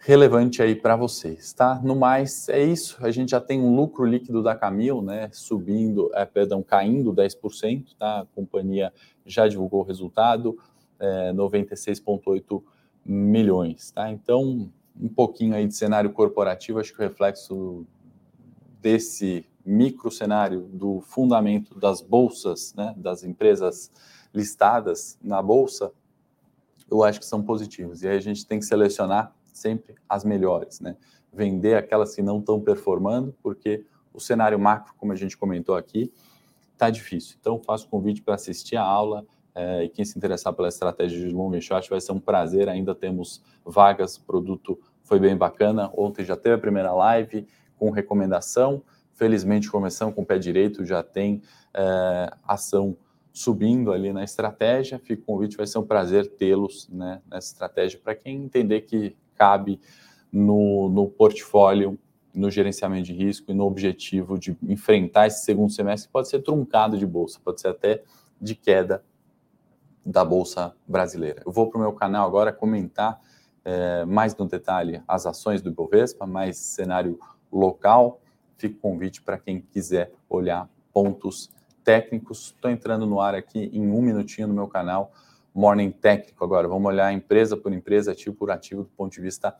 relevante 0.00 0.62
aí 0.62 0.74
para 0.74 0.96
vocês, 0.96 1.52
tá? 1.52 1.80
No 1.82 1.96
mais, 1.96 2.48
é 2.48 2.62
isso. 2.62 2.96
A 3.00 3.10
gente 3.10 3.30
já 3.30 3.40
tem 3.40 3.60
um 3.60 3.74
lucro 3.74 4.04
líquido 4.04 4.42
da 4.42 4.54
Camil, 4.54 5.02
né? 5.02 5.28
Subindo, 5.32 6.10
é, 6.14 6.24
perdão, 6.24 6.62
caindo 6.62 7.12
10%, 7.12 7.96
tá? 7.98 8.20
A 8.20 8.26
companhia 8.34 8.92
já 9.26 9.48
divulgou 9.48 9.80
o 9.80 9.84
resultado, 9.84 10.56
é, 10.98 11.32
96,8 11.32 12.62
milhões, 13.08 13.90
tá? 13.90 14.10
Então, 14.10 14.70
um 15.00 15.08
pouquinho 15.08 15.54
aí 15.54 15.66
de 15.66 15.74
cenário 15.74 16.12
corporativo, 16.12 16.78
acho 16.78 16.92
que 16.92 17.00
o 17.00 17.02
reflexo 17.02 17.86
desse 18.80 19.46
micro 19.64 20.10
cenário 20.10 20.62
do 20.72 21.00
fundamento 21.00 21.78
das 21.78 22.00
bolsas, 22.02 22.74
né? 22.74 22.94
Das 22.96 23.24
empresas 23.24 23.90
listadas 24.32 25.18
na 25.22 25.40
bolsa, 25.40 25.90
eu 26.90 27.02
acho 27.02 27.18
que 27.18 27.26
são 27.26 27.42
positivos. 27.42 28.02
E 28.02 28.08
aí 28.08 28.16
a 28.16 28.20
gente 28.20 28.46
tem 28.46 28.58
que 28.58 28.64
selecionar 28.64 29.34
sempre 29.52 29.94
as 30.08 30.24
melhores, 30.24 30.80
né? 30.80 30.96
Vender 31.32 31.76
aquelas 31.76 32.14
que 32.14 32.22
não 32.22 32.38
estão 32.38 32.60
performando, 32.60 33.34
porque 33.42 33.84
o 34.12 34.20
cenário 34.20 34.58
macro, 34.58 34.94
como 34.96 35.12
a 35.12 35.16
gente 35.16 35.36
comentou 35.36 35.74
aqui, 35.74 36.12
está 36.72 36.90
difícil. 36.90 37.36
Então, 37.40 37.58
faço 37.58 37.86
o 37.86 37.88
convite 37.88 38.22
para 38.22 38.34
assistir 38.34 38.76
a 38.76 38.82
aula. 38.82 39.26
É, 39.58 39.82
e 39.82 39.88
quem 39.88 40.04
se 40.04 40.16
interessar 40.16 40.52
pela 40.52 40.68
estratégia 40.68 41.18
de 41.18 41.34
long 41.34 41.60
short 41.60 41.90
vai 41.90 42.00
ser 42.00 42.12
um 42.12 42.20
prazer. 42.20 42.68
Ainda 42.68 42.94
temos 42.94 43.42
vagas, 43.64 44.16
o 44.16 44.22
produto 44.22 44.78
foi 45.02 45.18
bem 45.18 45.36
bacana. 45.36 45.90
Ontem 45.96 46.24
já 46.24 46.36
teve 46.36 46.54
a 46.54 46.58
primeira 46.58 46.92
live 46.92 47.44
com 47.76 47.90
recomendação. 47.90 48.80
Felizmente 49.14 49.68
começamos 49.68 50.14
com 50.14 50.22
o 50.22 50.24
pé 50.24 50.38
direito, 50.38 50.84
já 50.84 51.02
tem 51.02 51.42
é, 51.74 52.30
ação 52.46 52.96
subindo 53.32 53.90
ali 53.90 54.12
na 54.12 54.22
estratégia. 54.22 54.96
Fica 55.00 55.22
o 55.22 55.24
convite, 55.24 55.56
vai 55.56 55.66
ser 55.66 55.78
um 55.78 55.86
prazer 55.86 56.28
tê-los 56.36 56.88
né, 56.88 57.20
nessa 57.28 57.52
estratégia 57.52 57.98
para 57.98 58.14
quem 58.14 58.36
entender 58.36 58.82
que 58.82 59.16
cabe 59.34 59.80
no, 60.30 60.88
no 60.88 61.08
portfólio, 61.08 61.98
no 62.32 62.48
gerenciamento 62.48 63.06
de 63.06 63.12
risco 63.12 63.50
e 63.50 63.54
no 63.54 63.64
objetivo 63.64 64.38
de 64.38 64.56
enfrentar 64.62 65.26
esse 65.26 65.44
segundo 65.44 65.72
semestre, 65.72 66.06
que 66.06 66.12
pode 66.12 66.28
ser 66.28 66.42
truncado 66.42 66.96
de 66.96 67.04
bolsa, 67.04 67.40
pode 67.44 67.60
ser 67.60 67.68
até 67.68 68.04
de 68.40 68.54
queda 68.54 69.02
da 70.08 70.24
bolsa 70.24 70.74
brasileira. 70.86 71.42
Eu 71.44 71.52
vou 71.52 71.68
para 71.68 71.76
o 71.76 71.82
meu 71.82 71.92
canal 71.92 72.26
agora 72.26 72.50
comentar 72.50 73.20
é, 73.62 74.06
mais 74.06 74.34
no 74.34 74.46
detalhe 74.46 75.02
as 75.06 75.26
ações 75.26 75.60
do 75.60 75.68
Ibovespa, 75.68 76.26
mais 76.26 76.56
cenário 76.56 77.20
local. 77.52 78.18
Fica 78.56 78.74
o 78.74 78.80
convite 78.80 79.20
para 79.20 79.36
quem 79.36 79.60
quiser 79.60 80.10
olhar 80.26 80.66
pontos 80.94 81.50
técnicos. 81.84 82.54
Estou 82.54 82.70
entrando 82.70 83.06
no 83.06 83.20
ar 83.20 83.34
aqui 83.34 83.70
em 83.70 83.90
um 83.90 84.00
minutinho 84.00 84.48
no 84.48 84.54
meu 84.54 84.66
canal 84.66 85.12
Morning 85.54 85.90
Técnico 85.90 86.42
agora. 86.42 86.66
Vamos 86.66 86.88
olhar 86.88 87.12
empresa 87.12 87.54
por 87.54 87.70
empresa, 87.74 88.12
ativo 88.12 88.34
por 88.34 88.50
ativo, 88.50 88.84
do 88.84 88.90
ponto 88.96 89.12
de 89.12 89.20
vista 89.20 89.54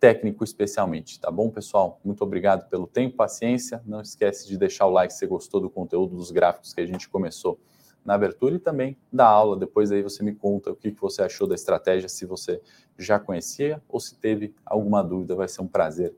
técnico 0.00 0.42
especialmente, 0.42 1.20
tá 1.20 1.30
bom, 1.30 1.48
pessoal? 1.48 2.00
Muito 2.02 2.24
obrigado 2.24 2.68
pelo 2.68 2.88
tempo, 2.88 3.16
paciência. 3.16 3.80
Não 3.84 4.00
esquece 4.00 4.48
de 4.48 4.56
deixar 4.56 4.86
o 4.86 4.90
like 4.90 5.12
se 5.12 5.26
gostou 5.26 5.60
do 5.60 5.70
conteúdo 5.70 6.16
dos 6.16 6.30
gráficos 6.30 6.72
que 6.72 6.80
a 6.80 6.86
gente 6.86 7.08
começou 7.08 7.60
na 8.04 8.14
abertura 8.14 8.54
e 8.54 8.58
também 8.58 8.96
da 9.12 9.26
aula. 9.26 9.56
Depois 9.56 9.92
aí 9.92 10.02
você 10.02 10.22
me 10.22 10.34
conta 10.34 10.70
o 10.70 10.76
que 10.76 10.90
você 10.90 11.22
achou 11.22 11.46
da 11.46 11.54
estratégia, 11.54 12.08
se 12.08 12.26
você 12.26 12.60
já 12.98 13.18
conhecia 13.18 13.82
ou 13.88 14.00
se 14.00 14.14
teve 14.14 14.54
alguma 14.64 15.02
dúvida. 15.02 15.34
Vai 15.34 15.48
ser 15.48 15.62
um 15.62 15.68
prazer 15.68 16.14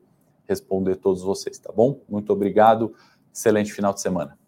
responder 0.47 0.95
todos 0.95 1.21
vocês, 1.21 1.57
tá 1.57 1.71
bom? 1.71 1.99
Muito 2.07 2.31
obrigado. 2.31 2.93
Excelente 3.33 3.73
final 3.73 3.93
de 3.93 4.01
semana. 4.01 4.44